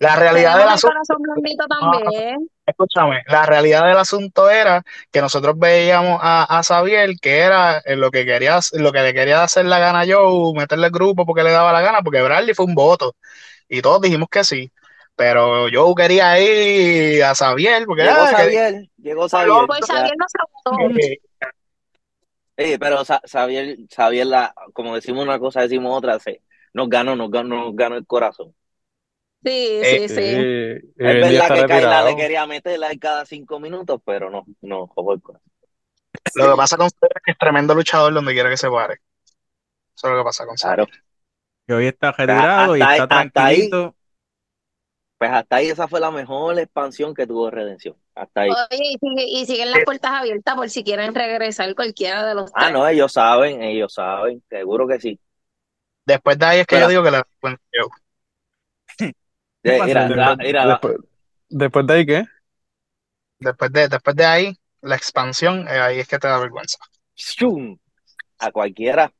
La 0.00 0.16
realidad 0.16 0.58
del 0.58 0.68
asunto, 0.68 1.16
blandito 1.18 1.64
también. 1.66 2.48
escúchame, 2.64 3.22
la 3.26 3.46
realidad 3.46 3.84
del 3.86 3.96
asunto 3.98 4.48
era 4.48 4.82
que 5.10 5.20
nosotros 5.20 5.58
veíamos 5.58 6.20
a, 6.22 6.58
a 6.58 6.62
Xavier 6.62 7.16
que 7.20 7.38
era 7.38 7.78
eh, 7.78 7.96
lo 7.96 8.10
que 8.10 8.24
quería, 8.24 8.60
lo 8.74 8.92
que 8.92 9.00
le 9.02 9.12
quería 9.12 9.42
hacer 9.42 9.64
la 9.66 9.78
gana 9.80 10.00
a 10.02 10.06
Joe, 10.06 10.54
meterle 10.54 10.86
el 10.86 10.92
grupo 10.92 11.26
porque 11.26 11.42
le 11.42 11.50
daba 11.50 11.72
la 11.72 11.80
gana, 11.80 12.02
porque 12.02 12.22
Bradley 12.22 12.54
fue 12.54 12.66
un 12.66 12.74
voto. 12.74 13.16
Y 13.68 13.82
todos 13.82 14.00
dijimos 14.00 14.28
que 14.30 14.44
sí. 14.44 14.70
Pero 15.16 15.66
Joe 15.72 15.94
quería 15.96 16.38
ir 16.38 17.24
a 17.24 17.34
Xavier, 17.34 17.84
porque 17.84 18.04
Llegó 18.04 18.14
ah, 18.20 18.28
que- 18.30 18.36
Xavier, 18.36 18.88
llegó 18.98 19.28
Xavier. 19.28 19.66
Pues 19.66 19.80
ya. 19.80 19.94
Xavier 19.96 20.14
no 20.16 20.26
se 20.28 20.38
votó. 20.52 20.94
que- 20.96 21.18
Sí, 22.56 22.78
pero 22.78 23.02
Xavier, 23.04 23.76
Xavier 23.92 24.26
la, 24.26 24.54
como 24.72 24.94
decimos 24.94 25.24
una 25.24 25.38
cosa, 25.40 25.62
decimos 25.62 25.96
otra, 25.96 26.20
se, 26.20 26.42
nos 26.72 26.88
ganó, 26.88 27.16
nos 27.16 27.30
ganó, 27.30 27.64
nos 27.66 27.76
ganó 27.76 27.96
el 27.96 28.06
corazón. 28.06 28.54
Sí, 29.44 29.50
Eh, 29.82 30.08
sí, 30.08 30.14
sí. 30.14 30.20
Y 30.22 31.06
Es 31.06 31.30
verdad 31.30 31.54
que 31.54 31.66
Kaila 31.66 32.04
le 32.04 32.16
quería 32.16 32.46
meterla 32.46 32.90
en 32.90 32.98
cada 32.98 33.24
cinco 33.24 33.60
minutos, 33.60 34.00
pero 34.04 34.30
no, 34.30 34.44
no, 34.62 34.86
jugó 34.88 35.14
el 35.14 35.22
corazón. 35.22 35.48
lo 36.34 36.50
que 36.50 36.56
pasa 36.56 36.76
con 36.76 36.88
Xavier 36.90 37.12
es 37.16 37.22
que 37.24 37.30
es 37.32 37.38
tremendo 37.38 37.74
luchador 37.74 38.12
donde 38.12 38.32
quiera 38.32 38.50
que 38.50 38.56
se 38.56 38.68
pare. 38.68 38.94
Eso 39.96 40.06
es 40.08 40.12
lo 40.12 40.18
que 40.18 40.24
pasa 40.24 40.44
con 40.46 40.56
Xavier. 40.56 40.86
Claro. 40.86 41.02
Que 41.66 41.74
hoy 41.74 41.86
está 41.86 42.12
retirado 42.12 42.76
y 42.76 42.80
está 42.80 42.92
hasta 43.04 43.18
ahí- 43.20 43.30
tranquilito. 43.30 43.94
Pues 45.18 45.30
hasta 45.32 45.56
ahí 45.56 45.66
esa 45.68 45.88
fue 45.88 45.98
la 46.00 46.10
mejor 46.12 46.56
expansión 46.58 47.12
que 47.14 47.26
tuvo 47.26 47.50
Redención. 47.50 47.96
Hasta 48.14 48.42
ahí. 48.42 48.50
Oye, 48.50 48.80
y, 48.92 48.98
sigue- 48.98 49.26
y 49.28 49.46
siguen 49.46 49.70
las 49.72 49.84
puertas 49.84 50.12
abiertas 50.12 50.54
por 50.54 50.70
si 50.70 50.84
quieren 50.84 51.14
regresar 51.14 51.74
cualquiera 51.74 52.24
de 52.26 52.34
los 52.36 52.50
Ah, 52.54 52.66
tres. 52.66 52.72
no, 52.72 52.86
ellos 52.88 53.12
saben, 53.12 53.62
ellos 53.62 53.92
saben, 53.94 54.42
seguro 54.48 54.86
que 54.86 55.00
sí. 55.00 55.20
Después 56.06 56.38
de 56.38 56.46
ahí 56.46 56.60
es 56.60 56.66
que 56.66 56.76
Pero- 56.76 56.86
yo 56.86 56.90
digo 56.90 57.02
que 57.02 57.10
la 57.10 57.26
bueno, 59.62 59.84
Joe. 59.84 60.08
¿Qué 60.08 60.14
Eh, 60.14 60.16
pasa? 60.16 60.36
Mira, 60.36 60.64
la- 60.64 60.72
Después, 60.72 60.92
después, 60.94 61.08
después 61.48 61.86
de 61.86 61.94
ahí, 61.94 62.06
¿qué? 62.06 62.24
Después 63.40 63.72
de, 63.72 63.88
después 63.88 64.16
de 64.16 64.24
ahí, 64.24 64.56
la 64.82 64.96
expansión, 64.96 65.66
eh, 65.68 65.80
ahí 65.80 65.98
es 66.00 66.08
que 66.08 66.18
te 66.18 66.28
da 66.28 66.38
vergüenza. 66.38 66.78
¡shum! 67.16 67.76
a 68.40 68.52
cualquiera. 68.52 69.12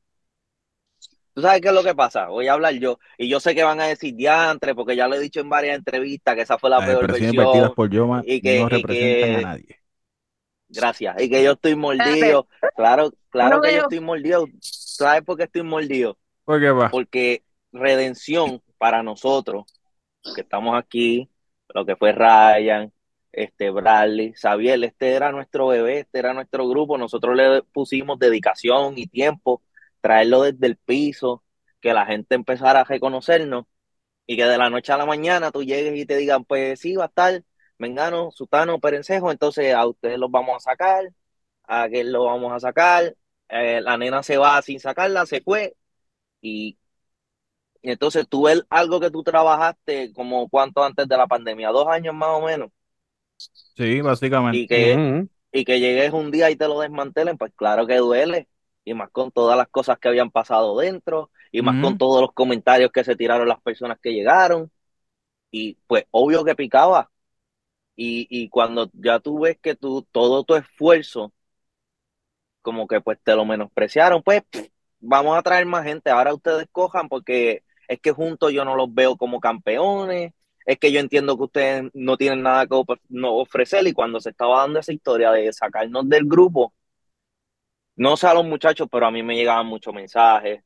¿Tú 1.33 1.41
sabes 1.41 1.61
qué 1.61 1.67
es 1.69 1.73
lo 1.73 1.83
que 1.83 1.93
pasa? 1.95 2.27
Voy 2.27 2.47
a 2.47 2.53
hablar 2.53 2.73
yo. 2.73 2.99
Y 3.17 3.29
yo 3.29 3.39
sé 3.39 3.53
que 3.55 3.63
van 3.63 3.79
a 3.79 3.85
decir 3.85 4.15
diantre, 4.15 4.73
porque 4.75 4.95
ya 4.95 5.07
lo 5.07 5.15
he 5.15 5.19
dicho 5.19 5.39
en 5.41 5.49
varias 5.49 5.77
entrevistas 5.77 6.35
que 6.35 6.41
esa 6.41 6.57
fue 6.57 6.69
la 6.69 6.79
Las 6.79 6.87
peor 6.87 7.07
versión. 7.11 7.73
por 7.75 7.89
Yoma 7.89 8.21
y 8.25 8.41
que- 8.41 8.59
no 8.59 8.65
y 8.67 8.69
representan 8.69 9.29
que- 9.29 9.35
a 9.35 9.41
nadie. 9.41 9.79
Gracias. 10.69 11.21
Y 11.21 11.29
que 11.29 11.43
yo 11.43 11.51
estoy 11.53 11.75
mordido. 11.75 12.47
Claro, 12.75 13.11
claro 13.29 13.55
No 13.57 13.61
que 13.61 13.69
yo 13.69 13.75
veo. 13.75 13.83
estoy 13.83 13.99
mordido. 13.99 14.45
¿Sabes 14.61 15.23
por 15.23 15.37
qué 15.37 15.43
estoy 15.43 15.63
mordido? 15.63 16.17
¿Por 16.45 16.59
qué 16.59 16.69
va? 16.71 16.89
Porque 16.89 17.43
redención 17.71 18.61
para 18.77 19.01
nosotros, 19.03 19.65
que 20.35 20.41
estamos 20.41 20.77
aquí, 20.77 21.29
lo 21.73 21.85
que 21.85 21.95
fue 21.95 22.11
Ryan, 22.13 22.91
este 23.31 23.69
Bradley, 23.71 24.33
Xavier, 24.33 24.83
este 24.83 25.13
era 25.13 25.31
nuestro 25.31 25.67
bebé, 25.67 25.99
este 26.01 26.19
era 26.19 26.33
nuestro 26.33 26.67
grupo, 26.67 26.97
nosotros 26.97 27.35
le 27.35 27.63
pusimos 27.63 28.19
dedicación 28.19 28.97
y 28.97 29.07
tiempo, 29.07 29.63
traerlo 30.01 30.43
desde 30.43 30.67
el 30.67 30.77
piso, 30.77 31.43
que 31.81 31.93
la 31.93 32.05
gente 32.05 32.35
empezara 32.35 32.81
a 32.81 32.83
reconocernos 32.83 33.65
y 34.25 34.37
que 34.37 34.45
de 34.45 34.57
la 34.57 34.69
noche 34.69 34.93
a 34.93 34.97
la 34.97 35.05
mañana 35.05 35.51
tú 35.51 35.63
llegues 35.63 35.97
y 35.99 36.05
te 36.05 36.17
digan, 36.17 36.45
pues 36.45 36.79
sí, 36.79 36.95
va 36.95 37.05
a 37.05 37.07
estar 37.07 37.43
Mengano, 37.79 38.31
Sutano, 38.31 38.79
Perencejo, 38.79 39.31
entonces 39.31 39.73
a 39.73 39.87
ustedes 39.87 40.19
los 40.19 40.31
vamos 40.31 40.57
a 40.57 40.59
sacar, 40.71 41.05
a 41.65 41.83
aquel 41.83 42.11
lo 42.11 42.25
vamos 42.25 42.53
a 42.53 42.59
sacar, 42.59 43.15
eh, 43.49 43.81
la 43.81 43.97
nena 43.97 44.23
se 44.23 44.37
va 44.37 44.61
sin 44.61 44.79
sacarla, 44.79 45.25
se 45.25 45.41
fue, 45.41 45.75
y 46.41 46.78
entonces 47.81 48.27
tú 48.29 48.43
ves 48.43 48.63
algo 48.69 48.99
que 48.99 49.11
tú 49.11 49.23
trabajaste 49.23 50.13
como 50.13 50.49
cuánto 50.49 50.83
antes 50.83 51.07
de 51.07 51.17
la 51.17 51.27
pandemia, 51.27 51.69
dos 51.69 51.87
años 51.87 52.15
más 52.15 52.29
o 52.31 52.41
menos, 52.45 52.69
Sí, 53.75 54.01
básicamente. 54.01 54.49
y 54.49 54.67
que, 54.67 55.03
y 55.51 55.65
que 55.65 55.79
llegues 55.79 56.13
un 56.13 56.31
día 56.31 56.49
y 56.49 56.55
te 56.55 56.67
lo 56.67 56.79
desmantelen, 56.81 57.37
pues 57.37 57.51
claro 57.55 57.87
que 57.87 57.97
duele, 57.97 58.49
y 58.83 58.93
más 58.93 59.09
con 59.11 59.31
todas 59.31 59.57
las 59.57 59.67
cosas 59.69 59.99
que 59.99 60.07
habían 60.07 60.31
pasado 60.31 60.77
dentro, 60.77 61.31
y 61.51 61.61
más 61.61 61.77
con 61.77 61.95
todos 61.97 62.21
los 62.21 62.33
comentarios 62.33 62.91
que 62.91 63.03
se 63.03 63.15
tiraron 63.15 63.47
las 63.47 63.61
personas 63.61 63.99
que 64.01 64.13
llegaron, 64.13 64.71
y 65.51 65.75
pues 65.87 66.05
obvio 66.11 66.45
que 66.45 66.55
picaba, 66.55 67.11
y, 67.95 68.27
y 68.31 68.49
cuando 68.49 68.89
ya 68.93 69.19
tú 69.19 69.41
ves 69.41 69.59
que 69.61 69.75
tú, 69.75 70.07
todo 70.11 70.43
tu 70.43 70.55
esfuerzo, 70.55 71.33
como 72.61 72.87
que 72.87 73.01
pues 73.01 73.19
te 73.23 73.35
lo 73.35 73.45
menospreciaron, 73.45 74.21
pues 74.23 74.43
pff, 74.49 74.67
vamos 74.99 75.37
a 75.37 75.41
traer 75.41 75.65
más 75.65 75.83
gente, 75.85 76.09
ahora 76.09 76.33
ustedes 76.33 76.67
cojan 76.71 77.07
porque 77.09 77.63
es 77.89 77.99
que 77.99 78.11
juntos 78.11 78.53
yo 78.53 78.63
no 78.63 78.75
los 78.75 78.93
veo 78.93 79.17
como 79.17 79.39
campeones, 79.39 80.31
es 80.65 80.77
que 80.77 80.91
yo 80.91 80.99
entiendo 80.99 81.35
que 81.35 81.43
ustedes 81.43 81.91
no 81.93 82.17
tienen 82.17 82.43
nada 82.43 82.67
que 82.67 82.75
no 83.09 83.35
ofrecer 83.37 83.85
y 83.87 83.93
cuando 83.93 84.19
se 84.21 84.29
estaba 84.29 84.59
dando 84.59 84.79
esa 84.79 84.93
historia 84.93 85.31
de 85.31 85.51
sacarnos 85.51 86.07
del 86.07 86.25
grupo, 86.25 86.73
no 87.95 88.15
sé 88.15 88.27
a 88.27 88.33
los 88.35 88.45
muchachos, 88.45 88.87
pero 88.91 89.07
a 89.07 89.11
mí 89.11 89.23
me 89.23 89.35
llegaban 89.35 89.65
muchos 89.65 89.93
mensajes, 89.93 90.61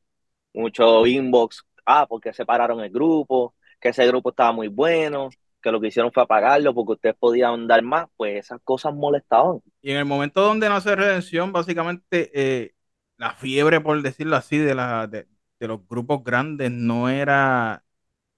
muchos 0.54 1.08
inbox, 1.08 1.64
ah, 1.86 2.06
porque 2.08 2.34
separaron 2.34 2.82
el 2.82 2.92
grupo, 2.92 3.56
que 3.80 3.90
ese 3.90 4.06
grupo 4.08 4.32
estaba 4.32 4.52
muy 4.52 4.68
bueno, 4.68 5.30
que 5.62 5.72
lo 5.72 5.80
que 5.80 5.88
hicieron 5.88 6.12
fue 6.12 6.24
apagarlo 6.24 6.74
porque 6.74 6.92
ustedes 6.94 7.16
podían 7.18 7.68
dar 7.68 7.82
más, 7.84 8.08
pues 8.18 8.36
esas 8.36 8.60
cosas 8.66 8.94
molestaban. 8.94 9.62
Y 9.82 9.92
en 9.92 9.98
el 9.98 10.06
momento 10.06 10.42
donde 10.42 10.68
nace 10.68 10.94
Redención, 10.94 11.54
básicamente 11.54 12.32
eh, 12.34 12.74
la 13.16 13.34
fiebre, 13.34 13.80
por 13.80 14.02
decirlo 14.02 14.36
así, 14.36 14.58
de, 14.58 14.76
la, 14.76 15.08
de, 15.08 15.26
de 15.64 15.70
los 15.70 15.88
grupos 15.88 16.24
grandes 16.26 16.70
no 16.72 17.08
era 17.08 17.84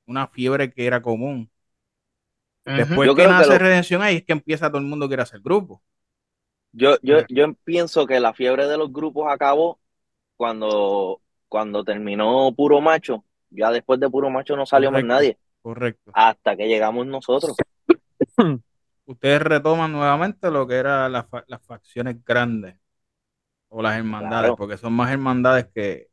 una 0.05 0.27
fiebre 0.27 0.71
que 0.71 0.85
era 0.85 1.01
común. 1.01 1.49
Después 2.63 3.07
Yo 3.07 3.15
que 3.15 3.27
nace 3.27 3.49
lo- 3.53 3.57
Redención, 3.57 4.01
ahí 4.03 4.17
es 4.17 4.23
que 4.23 4.33
empieza 4.33 4.69
todo 4.69 4.77
el 4.79 4.85
mundo 4.85 5.07
quiere 5.07 5.23
hacer 5.23 5.39
grupo. 5.39 5.81
Yo, 6.71 6.97
yo, 7.01 7.19
yo 7.29 7.53
pienso 7.63 8.05
que 8.05 8.19
la 8.19 8.33
fiebre 8.33 8.67
de 8.67 8.77
los 8.77 8.91
grupos 8.93 9.25
acabó 9.31 9.79
cuando, 10.37 11.19
cuando 11.47 11.83
terminó 11.83 12.53
Puro 12.55 12.79
Macho. 12.79 13.23
Ya 13.49 13.71
después 13.71 13.99
de 13.99 14.09
Puro 14.09 14.29
Macho 14.29 14.55
no 14.55 14.65
salió 14.67 14.91
más 14.91 15.03
nadie, 15.03 15.37
Correcto. 15.61 16.11
hasta 16.13 16.55
que 16.55 16.67
llegamos 16.67 17.07
nosotros. 17.07 17.55
Ustedes 19.05 19.41
retoman 19.41 19.91
nuevamente 19.91 20.51
lo 20.51 20.67
que 20.67 20.75
eran 20.75 21.11
las, 21.11 21.27
fa- 21.27 21.45
las 21.47 21.61
facciones 21.63 22.23
grandes 22.23 22.75
o 23.69 23.81
las 23.81 23.97
hermandades, 23.97 24.41
Claro. 24.41 24.55
porque 24.57 24.77
son 24.77 24.93
más 24.93 25.11
hermandades 25.11 25.67
que, 25.73 26.09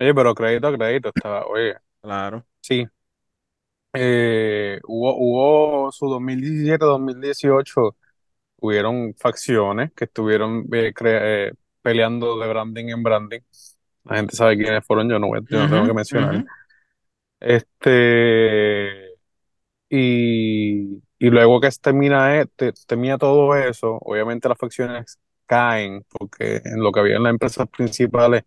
Oye, 0.00 0.14
pero 0.14 0.34
crédito 0.34 0.68
a 0.68 0.76
crédito 0.76 1.08
estaba, 1.10 1.46
oye, 1.46 1.76
claro. 2.00 2.46
sí. 2.60 2.88
Eh, 3.94 4.78
hubo, 4.86 5.16
hubo 5.18 5.92
su 5.92 6.06
2017-2018, 6.08 7.96
hubieron 8.58 9.14
facciones 9.16 9.92
que 9.94 10.04
estuvieron 10.06 10.66
eh, 10.72 10.92
cre- 10.94 11.48
eh, 11.50 11.52
peleando 11.82 12.38
de 12.38 12.48
branding 12.48 12.86
en 12.90 13.02
branding. 13.02 13.40
La 14.04 14.16
gente 14.16 14.36
sabe 14.36 14.56
quiénes 14.58 14.84
fueron, 14.86 15.08
yo 15.10 15.18
no, 15.18 15.28
voy- 15.28 15.40
yo 15.50 15.58
no 15.60 15.68
tengo 15.68 15.84
que 15.84 15.94
Ujú, 15.94 15.94
mencionar. 15.94 16.44
Este, 17.40 19.14
y, 19.90 20.98
y 21.18 21.30
luego 21.30 21.60
que 21.60 21.70
termina, 21.80 22.40
eh, 22.40 22.46
te- 22.56 22.72
termina 22.86 23.18
todo 23.18 23.54
eso, 23.56 23.98
obviamente 24.02 24.48
las 24.48 24.58
facciones 24.58 25.18
caen, 25.46 26.04
porque 26.10 26.62
en 26.64 26.82
lo 26.82 26.92
que 26.92 27.00
había 27.00 27.16
en 27.16 27.24
las 27.24 27.32
empresas 27.32 27.68
principales 27.68 28.44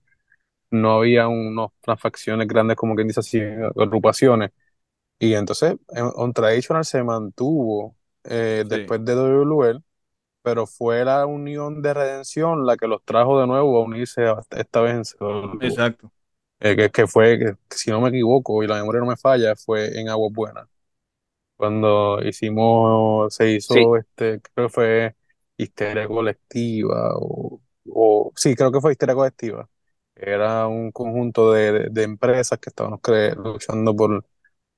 no 0.71 0.93
había 0.99 1.27
unos, 1.27 1.71
unas 1.87 1.99
facciones 2.01 2.47
grandes, 2.47 2.77
como 2.77 2.95
quien 2.95 3.07
dice 3.07 3.19
así, 3.21 3.39
agrupaciones. 3.41 4.51
Y 5.19 5.33
entonces 5.35 5.75
en- 5.89 6.11
On 6.15 6.33
Traditional 6.33 6.85
se 6.85 7.03
mantuvo 7.03 7.95
eh, 8.25 8.65
Sí. 8.69 8.91
después 8.91 9.03
de 9.05 9.15
WL, 9.15 9.81
pero 10.43 10.67
fue 10.67 11.05
la 11.05 11.25
unión 11.27 11.81
de 11.81 11.93
redención 11.93 12.65
la 12.65 12.77
que 12.77 12.87
los 12.87 13.03
trajo 13.05 13.39
de 13.41 13.47
nuevo 13.47 13.77
a 13.79 13.83
unirse 13.85 14.25
a- 14.27 14.41
esta 14.51 14.81
vez 14.81 14.95
en 14.95 15.05
CW. 15.05 15.59
Exacto. 15.59 16.11
Eh, 16.61 16.75
que, 16.75 16.91
que 16.91 17.07
fue, 17.07 17.39
que, 17.39 17.55
si 17.75 17.91
no 17.91 18.01
me 18.01 18.09
equivoco 18.09 18.63
y 18.63 18.67
la 18.67 18.75
memoria 18.77 19.01
no 19.01 19.07
me 19.07 19.17
falla, 19.17 19.55
fue 19.55 19.99
en 19.99 20.09
Aguas 20.09 20.33
Buenas. 20.33 20.67
Cuando 21.55 22.21
hicimos, 22.23 23.35
se 23.35 23.51
hizo, 23.51 23.95
Sí. 23.95 23.97
este, 23.97 24.41
creo 24.41 24.67
que 24.67 24.73
fue 24.73 25.15
Histeria 25.57 26.07
Colectiva, 26.07 27.11
o, 27.17 27.61
o 27.93 28.31
sí, 28.35 28.55
creo 28.55 28.71
que 28.71 28.81
fue 28.81 28.93
Histeria 28.93 29.15
Colectiva. 29.15 29.69
Era 30.21 30.67
un 30.67 30.91
conjunto 30.91 31.51
de, 31.53 31.71
de- 31.71 31.89
de 31.89 32.03
empresas 32.03 32.59
que 32.59 32.69
estaban 32.69 32.93
cre- 32.99 33.35
luchando 33.35 33.95
por, 33.95 34.25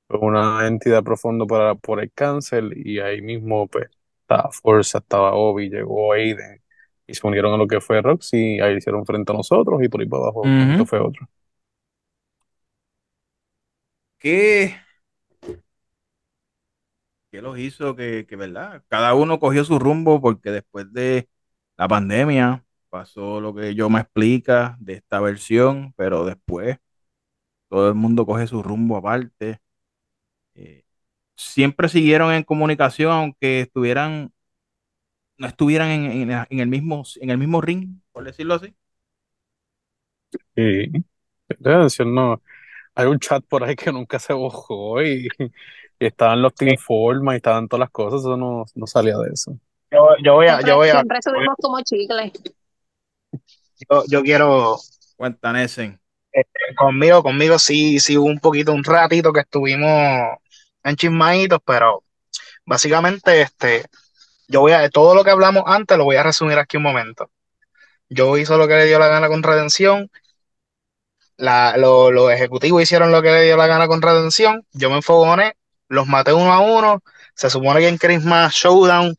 por 0.07 0.19
una 0.23 0.67
entidad 0.67 1.03
profunda 1.03 1.45
para, 1.45 1.75
por 1.75 2.01
el 2.01 2.11
cáncer, 2.13 2.65
y 2.75 2.99
ahí 2.99 3.21
mismo, 3.21 3.67
pues, 3.67 3.89
estaba 4.21 4.51
Forza, 4.51 4.99
estaba 4.99 5.33
Obi, 5.35 5.69
llegó 5.69 6.13
Aiden, 6.13 6.61
y 7.07 7.13
se 7.15 7.27
unieron 7.27 7.53
a 7.55 7.57
lo 7.57 7.67
que 7.67 7.81
fue 7.81 8.01
Roxy, 8.01 8.57
y 8.57 8.61
ahí 8.61 8.77
hicieron 8.77 9.05
frente 9.05 9.31
a 9.33 9.35
nosotros, 9.37 9.81
y 9.83 9.89
por 9.89 10.01
ahí 10.01 10.07
para 10.07 10.23
abajo, 10.25 10.53
esto 10.67 10.85
fue 10.85 10.99
otro. 11.01 11.27
¿Qué, 14.17 14.75
qué 17.31 17.41
los 17.41 17.57
hizo 17.59 17.95
que, 17.95 18.25
que, 18.27 18.35
verdad? 18.35 18.83
Cada 18.87 19.13
uno 19.15 19.39
cogió 19.39 19.63
su 19.65 19.79
rumbo 19.79 20.21
porque 20.21 20.51
después 20.51 20.91
de 20.93 21.29
la 21.77 21.87
pandemia 21.87 22.65
pasó 22.93 23.41
lo 23.41 23.55
que 23.55 23.75
yo 23.75 23.89
me 23.89 24.01
explica 24.01 24.77
de 24.79 24.93
esta 24.95 25.19
versión, 25.19 25.93
pero 25.97 26.25
después 26.25 26.77
todo 27.69 27.89
el 27.89 27.95
mundo 27.95 28.25
coge 28.25 28.47
su 28.47 28.63
rumbo 28.63 28.97
aparte. 28.97 29.59
Eh, 30.55 30.83
siempre 31.37 31.89
siguieron 31.89 32.33
en 32.33 32.43
comunicación, 32.43 33.11
aunque 33.13 33.61
estuvieran, 33.61 34.33
no 35.37 35.47
estuvieran 35.47 35.89
en, 35.89 36.31
en- 36.31 36.45
en 36.49 36.59
el 36.59 36.67
mismo, 36.67 37.03
en 37.21 37.29
el 37.29 37.37
mismo 37.37 37.61
ring, 37.61 37.99
por 38.11 38.23
decirlo 38.25 38.55
así. 38.55 38.75
Redención 41.59 42.13
no. 42.15 42.41
Hay 42.95 43.07
un 43.07 43.19
chat 43.19 43.45
por 43.47 43.63
ahí 43.63 43.75
que 43.75 43.91
nunca 43.91 44.19
se 44.19 44.33
bojó 44.33 45.01
y, 45.03 45.27
y 45.99 46.05
estaban 46.07 46.41
los 46.41 46.55
Team 46.55 46.77
Forma 46.77 47.33
y 47.35 47.37
estaban 47.37 47.67
todas 47.67 47.81
las 47.81 47.91
cosas, 47.91 48.21
eso 48.21 48.37
no, 48.37 48.65
no 48.75 48.87
salía 48.87 49.17
de 49.19 49.31
eso. 49.33 49.57
Yo, 49.91 50.09
yo 50.23 50.33
voy 50.35 50.47
a, 50.47 50.61
Siempre, 50.61 50.63
yo 50.63 50.75
voy 50.77 50.89
a, 50.89 51.03
siempre 51.03 51.21
subimos 51.21 51.55
como 51.61 51.79
chicle. 51.81 52.31
Yo, 53.89 54.03
yo 54.07 54.21
quiero, 54.23 54.77
Cuentan 55.15 55.55
ese. 55.55 55.99
conmigo, 56.77 57.23
conmigo 57.23 57.59
sí, 57.59 57.99
sí 57.99 58.17
hubo 58.17 58.27
un 58.27 58.39
poquito, 58.39 58.73
un 58.73 58.83
ratito 58.83 59.33
que 59.33 59.41
estuvimos 59.41 59.89
en 60.83 60.95
chismaditos, 60.95 61.59
pero 61.65 62.03
básicamente, 62.65 63.41
este, 63.41 63.85
yo 64.49 64.61
voy 64.61 64.73
a, 64.73 64.89
todo 64.89 65.15
lo 65.15 65.25
que 65.25 65.31
hablamos 65.31 65.63
antes 65.67 65.97
lo 65.97 66.05
voy 66.05 66.17
a 66.17 66.23
resumir 66.23 66.59
aquí 66.59 66.77
un 66.77 66.83
momento. 66.83 67.31
Yo 68.09 68.37
hice 68.37 68.57
lo 68.57 68.67
que 68.67 68.75
le 68.75 68.85
dio 68.87 68.99
la 68.99 69.09
gana 69.09 69.29
con 69.29 69.43
Redención, 69.43 70.09
la, 71.37 71.77
lo- 71.77 72.11
los 72.11 72.31
ejecutivos 72.31 72.81
hicieron 72.81 73.11
lo 73.11 73.21
que 73.21 73.31
le 73.31 73.43
dio 73.43 73.57
la 73.57 73.67
gana 73.67 73.87
con 73.87 74.01
Redención, 74.01 74.65
yo 74.73 74.89
me 74.89 74.97
enfogoné, 74.97 75.55
los 75.87 76.07
maté 76.07 76.33
uno 76.33 76.53
a 76.53 76.59
uno, 76.59 77.03
se 77.35 77.49
supone 77.49 77.79
que 77.79 77.87
en 77.87 77.97
Christmas 77.97 78.53
Showdown 78.53 79.15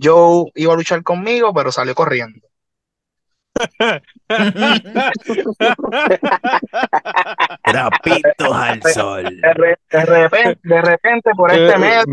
Joe 0.00 0.50
iba 0.54 0.72
a 0.74 0.76
luchar 0.76 1.02
conmigo, 1.02 1.52
pero 1.54 1.72
salió 1.72 1.94
corriendo. 1.94 2.47
Trapitos 7.64 8.52
al 8.56 8.82
sol. 8.82 9.24
De, 9.24 9.54
re- 9.54 9.78
de 9.90 10.04
repente, 10.04 10.60
de 10.62 10.82
repente, 10.82 11.30
por 11.36 11.50
este 11.52 11.78
mes, 11.78 12.04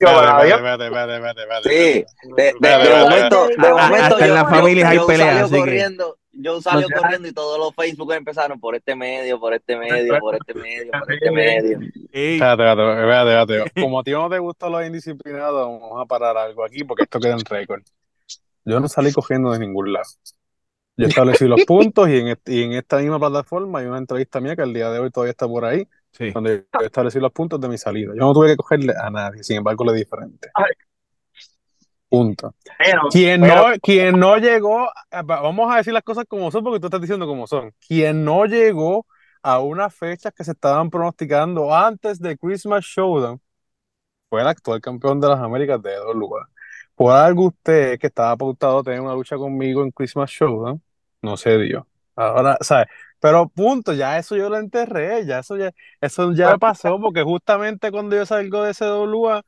yo, 0.00 0.08
espérate, 0.10 0.84
espérate, 0.84 1.16
espérate, 1.16 1.68
Sí, 1.68 2.04
de, 2.36 2.48
Espérate, 2.48 2.58
de 2.60 2.68
espérate, 2.70 3.00
momento, 3.00 3.48
de 3.48 3.56
momento 3.56 3.94
Hasta 4.04 4.20
en 4.24 4.28
yo- 4.28 4.34
la 4.34 4.42
yo- 4.42 4.48
familia 4.48 4.88
hay 4.90 4.96
yo 4.96 5.06
peleas, 5.08 5.50
corriendo, 5.50 6.16
No, 6.32 6.60
ya. 6.60 6.96
corriendo 7.00 7.28
y 7.28 7.32
todos 7.32 7.58
los 7.58 7.74
Facebook 7.74 8.12
empezaron 8.12 8.60
por 8.60 8.76
este 8.76 8.94
medio, 8.94 9.40
por 9.40 9.54
este 9.54 9.76
medio, 9.76 10.18
por 10.20 10.36
este 10.36 10.54
medio, 10.54 10.92
por 10.92 11.12
este 11.12 11.30
medio. 11.32 11.80
Espérate, 12.12 12.62
espérate, 12.70 13.40
espérate. 13.40 13.80
Como 13.80 13.98
a 13.98 14.04
ti 14.04 14.12
no 14.12 14.30
te 14.30 14.38
gustan 14.38 14.70
los 14.70 14.86
indisciplinados, 14.86 15.66
vamos 15.80 16.00
a 16.00 16.06
parar 16.06 16.36
algo 16.36 16.64
aquí 16.64 16.84
porque 16.84 17.02
esto 17.02 17.18
queda 17.18 17.32
en 17.32 17.44
récord. 17.44 17.82
Yo 18.64 18.78
no 18.78 18.86
salí 18.88 19.12
cogiendo 19.12 19.50
de 19.50 19.58
ningún 19.58 19.92
lado. 19.92 20.06
Yo 20.98 21.06
establecí 21.06 21.46
los 21.46 21.64
puntos 21.64 22.08
y 22.08 22.18
en, 22.18 22.36
y 22.46 22.62
en 22.64 22.72
esta 22.72 22.98
misma 22.98 23.18
plataforma 23.20 23.78
hay 23.78 23.86
una 23.86 23.98
entrevista 23.98 24.40
mía 24.40 24.56
que 24.56 24.62
el 24.62 24.74
día 24.74 24.90
de 24.90 24.98
hoy 24.98 25.10
todavía 25.10 25.30
está 25.30 25.46
por 25.46 25.64
ahí, 25.64 25.86
sí. 26.10 26.32
donde 26.32 26.66
yo 26.72 26.86
establecí 26.86 27.20
los 27.20 27.30
puntos 27.32 27.60
de 27.60 27.68
mi 27.68 27.78
salida. 27.78 28.12
Yo 28.14 28.20
no 28.20 28.34
tuve 28.34 28.48
que 28.48 28.56
cogerle 28.56 28.94
a 29.00 29.08
nadie, 29.08 29.44
sin 29.44 29.58
embargo, 29.58 29.84
le 29.84 29.92
di 29.92 30.04
frente. 30.04 30.50
Punto. 32.08 32.54
Pero, 32.78 33.02
Quien 33.10 33.40
pero- 33.42 33.70
no, 33.70 33.74
quien 33.80 34.18
no 34.18 34.36
llegó, 34.38 34.88
vamos 35.24 35.72
a 35.72 35.76
decir 35.76 35.92
las 35.92 36.02
cosas 36.02 36.24
como 36.26 36.50
son, 36.50 36.64
porque 36.64 36.80
tú 36.80 36.86
estás 36.86 37.00
diciendo 37.00 37.26
como 37.26 37.46
son. 37.46 37.72
Quien 37.86 38.24
no 38.24 38.46
llegó 38.46 39.06
a 39.42 39.60
unas 39.60 39.94
fechas 39.94 40.32
que 40.34 40.42
se 40.42 40.50
estaban 40.52 40.90
pronosticando 40.90 41.72
antes 41.74 42.18
de 42.18 42.36
Christmas 42.36 42.84
Showdown 42.84 43.40
fue 44.28 44.40
el 44.40 44.48
actual 44.48 44.80
campeón 44.80 45.20
de 45.20 45.28
las 45.28 45.38
Américas 45.38 45.80
de 45.80 45.94
dos 45.94 46.14
lugares. 46.16 46.48
Por 46.94 47.12
algo 47.12 47.46
usted, 47.46 47.98
que 47.98 48.08
estaba 48.08 48.36
pautado 48.36 48.78
a 48.80 48.82
tener 48.82 49.00
una 49.00 49.14
lucha 49.14 49.36
conmigo 49.36 49.82
en 49.82 49.90
Christmas 49.92 50.30
Showdown, 50.30 50.82
no 51.22 51.36
se 51.36 51.58
dio. 51.58 51.86
Ahora, 52.16 52.56
¿sabes? 52.60 52.88
Pero 53.20 53.48
punto, 53.48 53.92
ya 53.94 54.18
eso 54.18 54.36
yo 54.36 54.48
lo 54.48 54.58
enterré, 54.58 55.24
ya 55.26 55.40
eso 55.40 55.56
ya, 55.56 55.72
eso 56.00 56.32
ya 56.32 56.56
pasó, 56.58 57.00
porque 57.00 57.22
justamente 57.22 57.90
cuando 57.90 58.16
yo 58.16 58.24
salgo 58.26 58.62
de 58.62 58.74
CWA, 58.74 59.42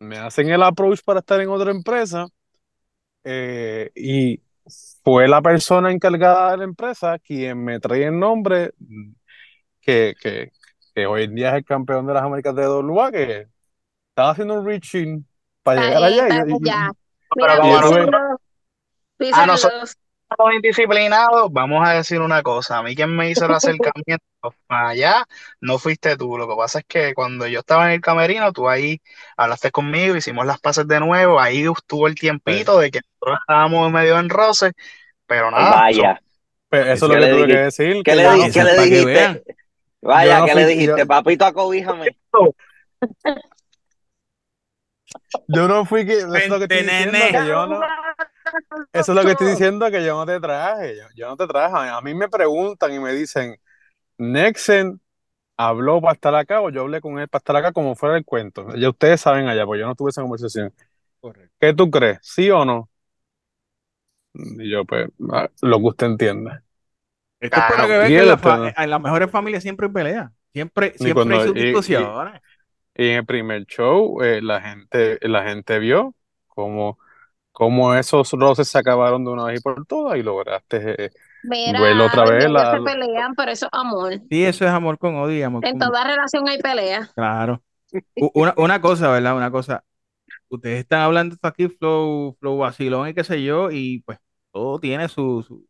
me 0.00 0.18
hacen 0.18 0.48
el 0.50 0.62
approach 0.62 1.00
para 1.04 1.20
estar 1.20 1.40
en 1.40 1.48
otra 1.50 1.70
empresa, 1.70 2.26
eh, 3.24 3.90
y 3.94 4.40
fue 5.04 5.28
la 5.28 5.42
persona 5.42 5.90
encargada 5.92 6.52
de 6.52 6.56
la 6.58 6.64
empresa 6.64 7.18
quien 7.18 7.64
me 7.64 7.80
trae 7.80 8.04
el 8.04 8.18
nombre 8.18 8.72
que, 9.80 10.14
que, 10.20 10.52
que 10.94 11.06
hoy 11.06 11.24
en 11.24 11.34
día 11.34 11.50
es 11.50 11.54
el 11.56 11.64
campeón 11.64 12.06
de 12.06 12.14
las 12.14 12.22
Américas 12.22 12.54
de 12.54 12.68
WA, 12.68 13.10
que 13.12 13.46
estaba 14.10 14.30
haciendo 14.30 14.54
un 14.60 14.66
reaching 14.66 15.24
para 15.62 15.80
llegar 15.88 16.02
allá. 16.04 16.28
y- 16.48 16.52
y- 16.52 16.54
Mira, 17.36 17.56
nosotros- 17.76 18.02
los 20.38 20.54
indisciplinados, 20.54 21.50
vamos 21.52 21.86
a 21.88 21.92
decir 21.94 22.20
una 22.20 22.42
cosa. 22.42 22.78
A 22.78 22.82
mí 22.82 22.94
quien 22.94 23.14
me 23.16 23.30
hizo 23.30 23.46
el 23.46 23.52
acercamiento 23.54 24.24
para 24.66 24.88
allá 24.90 25.24
no 25.60 25.78
fuiste 25.78 26.16
tú. 26.16 26.36
Lo 26.36 26.48
que 26.48 26.54
pasa 26.56 26.80
es 26.80 26.84
que 26.86 27.14
cuando 27.14 27.46
yo 27.46 27.60
estaba 27.60 27.86
en 27.86 27.92
el 27.92 28.00
camerino, 28.00 28.52
tú 28.52 28.68
ahí 28.68 29.00
hablaste 29.36 29.70
conmigo, 29.70 30.16
hicimos 30.16 30.44
las 30.46 30.60
pases 30.60 30.86
de 30.86 31.00
nuevo. 31.00 31.40
Ahí 31.40 31.64
estuvo 31.66 32.06
el 32.06 32.14
tiempito 32.14 32.78
de 32.78 32.90
que 32.90 33.00
nosotros 33.00 33.38
estábamos 33.40 33.90
medio 33.90 34.18
en 34.18 34.28
roce, 34.28 34.72
pero 35.26 35.50
nada. 35.50 35.70
Vaya, 35.70 36.20
Pues 36.68 36.86
eso 36.88 37.06
es 37.06 37.12
lo 37.12 37.14
¿Qué 37.14 37.20
que 37.20 37.30
tuve 37.30 37.46
que 37.46 37.56
decir. 37.56 37.94
¿qué 37.94 38.02
que 38.02 38.14
le, 38.16 38.22
di- 38.30 38.52
qué 38.52 38.64
que 38.64 38.82
dijiste? 38.82 39.44
Vaya, 40.00 40.38
no 40.40 40.44
¿qué 40.46 40.54
le 40.54 40.66
dijiste? 40.66 41.00
yo- 41.00 41.06
Papito, 41.06 41.44
acobíjame. 41.46 42.16
Yo 45.48 45.68
no 45.68 45.84
fui 45.84 46.04
que. 46.06 46.24
Diciendo, 46.26 46.58
nene. 46.68 47.30
que 47.30 47.46
yo 47.48 47.66
no. 47.66 47.80
Eso 48.92 49.12
es 49.12 49.16
lo 49.16 49.22
que 49.24 49.32
estoy 49.32 49.48
diciendo, 49.48 49.90
que 49.90 50.04
yo 50.04 50.14
no 50.16 50.26
te 50.26 50.40
traje. 50.40 50.96
Yo, 50.96 51.02
yo 51.14 51.28
no 51.28 51.36
te 51.36 51.46
traje. 51.46 51.88
A 51.90 52.00
mí 52.00 52.14
me 52.14 52.28
preguntan 52.28 52.92
y 52.92 52.98
me 52.98 53.12
dicen, 53.12 53.56
Nexen 54.18 55.00
habló 55.56 56.00
para 56.00 56.14
estar 56.14 56.34
acá 56.34 56.60
o 56.60 56.70
yo 56.70 56.82
hablé 56.82 57.00
con 57.00 57.18
él 57.18 57.28
para 57.28 57.40
estar 57.40 57.56
acá 57.56 57.72
como 57.72 57.94
fuera 57.94 58.16
el 58.16 58.24
cuento. 58.24 58.74
Ya 58.76 58.88
ustedes 58.90 59.20
saben 59.20 59.48
allá, 59.48 59.66
pues 59.66 59.80
yo 59.80 59.86
no 59.86 59.94
tuve 59.94 60.10
esa 60.10 60.22
conversación. 60.22 60.72
Correcto. 61.20 61.54
¿Qué 61.60 61.74
tú 61.74 61.90
crees? 61.90 62.18
¿Sí 62.22 62.50
o 62.50 62.64
no? 62.64 62.88
Y 64.34 64.70
yo, 64.70 64.84
pues, 64.84 65.08
ah, 65.32 65.48
lo 65.62 65.78
que 65.78 65.84
usted 65.84 66.06
entienda. 66.06 66.62
Esto 67.40 67.56
es 67.58 67.64
para 67.64 67.86
que 67.86 67.98
vean 67.98 68.08
que 68.08 68.18
en, 68.18 68.28
la 68.28 68.38
fa- 68.38 68.74
en 68.76 68.90
las 68.90 69.00
mejores 69.00 69.30
familias 69.30 69.62
siempre 69.62 69.86
hay 69.86 69.92
pelea. 69.92 70.32
Siempre, 70.52 70.94
siempre 70.96 71.14
cuando- 71.14 71.40
hay 71.40 71.48
sus 71.48 71.56
y- 71.56 71.60
y- 71.60 71.64
discusiones. 71.66 72.40
Y 72.94 73.08
en 73.10 73.16
el 73.18 73.26
primer 73.26 73.64
show, 73.66 74.20
eh, 74.22 74.40
la 74.42 74.60
gente, 74.60 75.18
la 75.22 75.44
gente 75.44 75.78
vio 75.78 76.14
cómo, 76.48 76.98
cómo 77.58 77.94
esos 77.94 78.30
roces 78.32 78.68
se 78.68 78.78
acabaron 78.78 79.24
de 79.24 79.30
una 79.30 79.44
vez 79.44 79.58
y 79.60 79.62
por 79.62 79.84
todas 79.86 80.16
y 80.18 80.22
lograste 80.22 81.06
eh, 81.06 81.10
Mira, 81.42 82.04
otra 82.06 82.24
vez 82.24 82.48
la- 82.50 82.76
se 82.76 82.80
pelean, 82.82 83.34
pero 83.34 83.50
eso 83.52 83.66
es 83.66 83.70
amor. 83.72 84.12
Sí, 84.30 84.44
eso 84.44 84.64
es 84.64 84.70
amor 84.70 84.98
con 84.98 85.16
odio 85.16 85.46
amor 85.46 85.64
En 85.64 85.78
con... 85.78 85.88
toda 85.88 86.04
relación 86.04 86.48
hay 86.48 86.58
pelea. 86.58 87.10
Claro. 87.14 87.62
Una, 88.34 88.54
una 88.56 88.80
cosa, 88.80 89.10
¿verdad? 89.10 89.36
Una 89.36 89.50
cosa. 89.50 89.84
Ustedes 90.48 90.80
están 90.80 91.00
hablando 91.02 91.34
esto 91.34 91.48
aquí, 91.48 91.68
flow, 91.68 92.36
flow 92.40 92.58
vacilón 92.58 93.08
y 93.08 93.14
qué 93.14 93.24
sé 93.24 93.42
yo, 93.42 93.70
y 93.70 94.00
pues 94.02 94.18
todo 94.52 94.78
tiene 94.80 95.08
su, 95.08 95.42
su- 95.42 95.66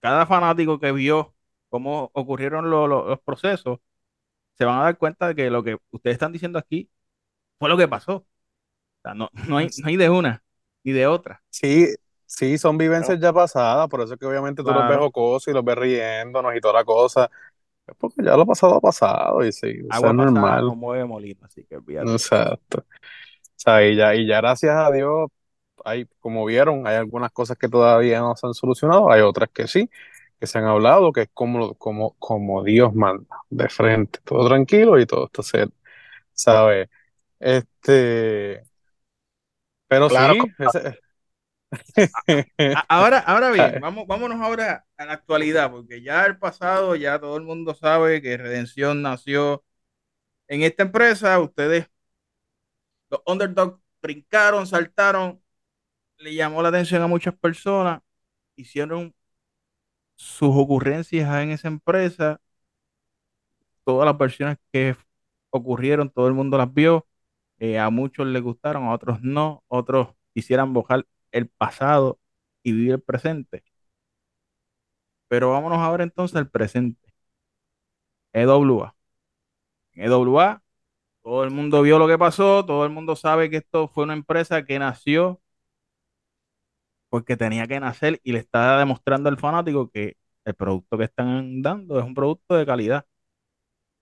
Cada 0.00 0.26
fanático 0.26 0.78
que 0.78 0.92
vio 0.92 1.34
cómo 1.68 2.10
ocurrieron 2.14 2.70
lo- 2.70 2.86
lo- 2.86 3.08
los 3.08 3.20
procesos, 3.20 3.78
se 4.58 4.64
van 4.64 4.80
a 4.80 4.84
dar 4.84 4.98
cuenta 4.98 5.28
de 5.28 5.34
que 5.36 5.50
lo 5.50 5.64
que 5.64 5.78
ustedes 5.92 6.14
están 6.16 6.32
diciendo 6.32 6.58
aquí 6.58 6.90
fue 7.58 7.68
lo 7.70 7.76
que 7.78 7.88
pasó. 7.88 8.26
O 9.08 9.10
sea, 9.10 9.14
no, 9.14 9.28
no 9.48 9.56
hay, 9.58 9.68
no 9.82 9.88
hay 9.88 9.96
de 9.96 10.10
una 10.10 10.42
ni 10.84 10.92
de 10.92 11.06
otra. 11.06 11.42
Sí, 11.50 11.88
sí, 12.26 12.58
son 12.58 12.78
vivencias 12.78 13.18
ya 13.20 13.32
pasadas, 13.32 13.88
por 13.88 14.00
eso 14.02 14.14
es 14.14 14.20
que 14.20 14.26
obviamente 14.26 14.62
tú 14.62 14.68
los 14.68 14.76
ves 14.76 14.86
Claro. 14.86 15.02
jocosos 15.06 15.48
y 15.48 15.52
los 15.52 15.64
ves 15.64 15.76
riéndonos 15.76 16.54
y 16.56 16.60
toda 16.60 16.74
la 16.74 16.84
cosa. 16.84 17.30
Es 17.86 17.94
porque 17.96 18.22
ya 18.22 18.36
lo 18.36 18.44
pasado 18.46 18.74
ha 18.76 18.80
pasado 18.80 19.44
y 19.44 19.52
sí, 19.52 19.68
eso 19.68 19.86
Agua 19.90 20.12
pasada 20.12 20.12
normal. 20.12 20.66
no 20.66 20.74
mueve 20.74 21.04
molino, 21.04 21.46
así 21.46 21.64
que 21.64 21.76
olvídate. 21.76 22.10
Exacto. 22.12 22.78
O 22.80 23.60
sea, 23.60 23.86
y 23.86 23.96
ya, 23.96 24.14
y 24.14 24.26
ya 24.26 24.36
gracias 24.38 24.74
a 24.76 24.90
Dios, 24.92 25.30
hay, 25.84 26.06
como 26.20 26.44
vieron, 26.44 26.86
hay 26.86 26.96
algunas 26.96 27.32
cosas 27.32 27.56
que 27.56 27.68
todavía 27.68 28.20
no 28.20 28.36
se 28.36 28.46
han 28.46 28.54
solucionado, 28.54 29.10
hay 29.10 29.22
otras 29.22 29.48
que 29.52 29.66
sí, 29.66 29.90
que 30.38 30.46
se 30.46 30.58
han 30.58 30.64
hablado, 30.66 31.12
que 31.12 31.22
es 31.22 31.28
como, 31.34 31.74
como, 31.74 32.14
como 32.18 32.62
Dios 32.62 32.94
manda, 32.94 33.38
de 33.50 33.68
frente, 33.68 34.20
todo 34.24 34.46
tranquilo 34.48 34.98
y 35.00 35.06
todo 35.06 35.26
esto 35.26 35.42
se 35.42 35.66
sabe. 36.32 36.90
Este, 37.40 38.64
pero 39.88 40.08
Claro, 40.08 40.34
sí, 40.38 40.54
ese- 40.58 40.98
A- 42.72 42.84
Ahora, 42.88 43.18
ahora 43.20 43.50
bien, 43.50 43.78
vamos, 43.80 44.06
vámonos 44.06 44.40
ahora 44.40 44.86
a 44.96 45.04
la 45.06 45.12
actualidad, 45.14 45.70
porque 45.70 46.02
ya 46.02 46.26
el 46.26 46.38
pasado, 46.38 46.94
ya 46.96 47.18
todo 47.20 47.36
el 47.36 47.42
mundo 47.44 47.74
sabe 47.74 48.20
que 48.22 48.36
Redención 48.36 49.02
nació 49.02 49.64
en 50.48 50.62
esta 50.64 50.84
empresa. 50.84 51.40
Ustedes, 51.40 51.88
los 53.10 53.20
underdogs, 53.26 53.80
brincaron, 54.02 54.66
saltaron, 54.66 55.42
le 56.18 56.34
llamó 56.34 56.62
la 56.62 56.70
atención 56.70 57.02
a 57.02 57.08
muchas 57.08 57.36
personas, 57.38 58.02
hicieron 58.56 59.14
sus 60.16 60.50
ocurrencias 60.54 61.34
en 61.42 61.50
esa 61.50 61.68
empresa, 61.68 62.40
todas 63.84 64.06
las 64.06 64.18
versiones 64.18 64.58
que 64.72 64.96
ocurrieron, 65.50 66.10
todo 66.10 66.28
el 66.28 66.34
mundo 66.34 66.58
las 66.58 66.72
vio, 66.74 67.07
eh, 67.58 67.78
a 67.78 67.90
muchos 67.90 68.26
les 68.26 68.42
gustaron, 68.42 68.84
a 68.84 68.92
otros 68.92 69.20
no, 69.22 69.64
otros 69.68 70.08
quisieran 70.34 70.72
borrar 70.72 71.06
el 71.32 71.48
pasado 71.48 72.20
y 72.62 72.72
vivir 72.72 72.92
el 72.92 73.02
presente. 73.02 73.64
Pero 75.28 75.50
vámonos 75.52 75.78
ahora 75.78 76.04
entonces 76.04 76.36
al 76.36 76.50
presente. 76.50 77.12
EWA. 78.32 78.94
En 79.92 80.04
EWA, 80.04 80.62
todo 81.22 81.44
el 81.44 81.50
mundo 81.50 81.82
vio 81.82 81.98
lo 81.98 82.08
que 82.08 82.18
pasó, 82.18 82.64
todo 82.66 82.84
el 82.86 82.90
mundo 82.92 83.16
sabe 83.16 83.50
que 83.50 83.58
esto 83.58 83.88
fue 83.88 84.04
una 84.04 84.14
empresa 84.14 84.64
que 84.64 84.78
nació 84.78 85.40
porque 87.08 87.36
tenía 87.36 87.66
que 87.66 87.80
nacer 87.80 88.20
y 88.24 88.32
le 88.32 88.38
está 88.40 88.78
demostrando 88.78 89.28
al 89.28 89.38
fanático 89.38 89.90
que 89.90 90.16
el 90.44 90.54
producto 90.54 90.98
que 90.98 91.04
están 91.04 91.62
dando 91.62 91.98
es 91.98 92.04
un 92.04 92.14
producto 92.14 92.54
de 92.56 92.66
calidad. 92.66 93.06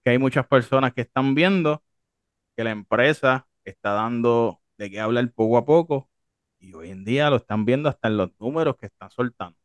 Que 0.05 0.11
hay 0.11 0.19
muchas 0.19 0.47
personas 0.47 0.93
que 0.95 1.03
están 1.03 1.35
viendo 1.35 1.83
que 2.57 2.65
la 2.65 2.73
empresa 2.73 3.46
está 3.71 3.93
dando 3.93 4.61
de 4.79 4.91
qué 4.91 5.01
hablar 5.01 5.31
poco 5.33 5.59
a 5.59 5.65
poco 5.67 6.11
y 6.61 6.75
hoy 6.75 6.91
en 6.91 7.05
día 7.05 7.31
lo 7.31 7.37
están 7.37 7.65
viendo 7.65 7.89
hasta 7.89 8.09
en 8.09 8.17
los 8.19 8.31
números 8.41 8.77
que 8.79 8.87
están 8.87 9.11
soltando. 9.11 9.59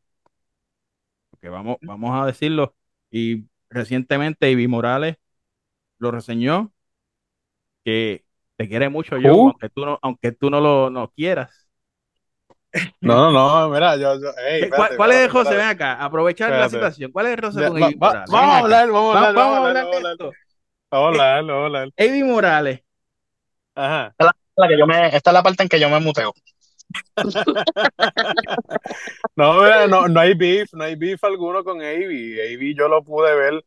Porque 1.30 1.50
vamos, 1.50 1.78
vamos 1.82 2.22
a 2.22 2.26
decirlo, 2.26 2.76
y 3.10 3.46
recientemente 3.70 4.50
Ivy 4.52 4.68
Morales 4.68 5.18
lo 6.00 6.12
reseñó 6.12 6.74
que 7.84 8.26
te 8.58 8.68
quiere 8.70 8.90
mucho 8.90 9.18
yo, 9.18 9.34
Uh. 9.34 9.48
aunque 9.48 9.70
tú 9.70 9.86
no, 9.86 10.00
aunque 10.02 10.32
tú 10.32 10.50
no 10.50 10.60
lo 10.62 10.90
no 10.90 11.10
quieras. 11.12 11.68
no, 13.02 13.32
no, 13.32 13.68
no, 13.68 13.70
mira, 13.74 13.96
yo, 13.98 14.20
yo, 14.20 14.30
ey, 14.38 14.62
¿Qué- 14.62 14.74
¿Cuál, 14.74 15.12
es 15.12 15.18
el 15.24 15.30
José? 15.30 15.56
Ven 15.56 15.68
acá, 15.68 16.04
aprovechar 16.04 16.52
la 16.54 16.70
situación. 16.70 17.12
¿Cuál 17.12 17.28
es 17.28 17.32
el 17.34 17.38
roce 17.40 17.60
Ya, 17.60 17.64
con 17.64 17.80
va- 17.80 17.80
Ivy 17.80 17.96
va- 18.02 18.20
Morales? 18.20 18.32
vamos 18.32 18.56
a 18.56 18.60
hablar, 18.60 18.92
vamos 18.92 19.10
a 19.10 19.14
hablar, 19.14 19.34
vamos 19.36 19.54
a 19.54 19.58
hablar 19.58 19.86
vamos 20.92 21.08
a 21.08 21.08
hablar, 21.10 21.44
vamos 21.46 21.64
a 21.64 21.66
hablar. 21.66 21.90
Ivy 21.98 22.24
Morales, 22.24 22.82
Ajá. 23.75 24.13
la 24.57 24.67
que 24.67 24.77
yo 24.77 24.86
me, 24.86 25.07
esta 25.07 25.29
es 25.29 25.34
la 25.34 25.43
parte 25.43 25.63
en 25.63 25.69
que 25.69 25.79
yo 25.79 25.89
me 25.89 25.99
muteo. 25.99 26.34
No, 29.36 29.88
no, 29.88 30.07
no 30.07 30.19
hay 30.19 30.34
beef, 30.34 30.73
no 30.73 30.84
hay 30.84 30.95
beef 30.95 31.23
alguno 31.23 31.63
con 31.63 31.81
Avi. 31.81 32.39
Avi 32.39 32.75
yo 32.75 32.88
lo 32.88 33.03
pude 33.03 33.34
ver 33.36 33.63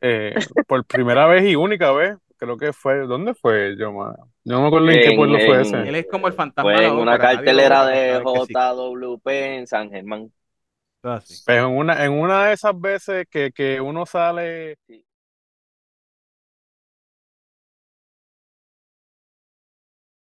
eh, 0.00 0.34
por 0.66 0.84
primera 0.84 1.26
vez 1.26 1.44
y 1.44 1.56
única 1.56 1.92
vez. 1.92 2.16
Creo 2.36 2.56
que 2.58 2.72
fue, 2.72 3.06
¿dónde 3.06 3.32
fue? 3.34 3.76
Yo, 3.78 3.92
ma- 3.92 4.14
yo 4.44 4.54
no 4.56 4.62
me 4.62 4.66
acuerdo 4.66 4.88
en 4.90 5.00
qué 5.00 5.06
En- 5.10 5.16
pueblo 5.16 5.38
fue 5.38 5.54
en- 5.54 5.60
ese. 5.62 5.88
él 5.88 5.94
es 5.94 6.06
como 6.10 6.26
el 6.26 6.34
fantasma 6.34 6.70
Fue 6.72 6.82
la 6.82 6.88
en 6.88 6.94
una 6.94 7.14
ópera, 7.14 7.30
cartelera 7.36 7.86
de 7.86 8.18
sí. 8.18 8.52
JWP 8.52 9.56
en 9.56 9.66
San 9.66 9.90
Germán. 9.90 10.30
Eso 11.02 11.14
es 11.16 11.22
así. 11.24 11.42
Pero 11.46 11.68
en 11.68 11.76
una, 11.76 12.04
en 12.04 12.12
una 12.12 12.46
de 12.46 12.52
esas 12.54 12.78
veces 12.78 13.26
que, 13.30 13.52
que 13.52 13.80
uno 13.80 14.04
sale 14.04 14.76
Sí. 14.86 15.04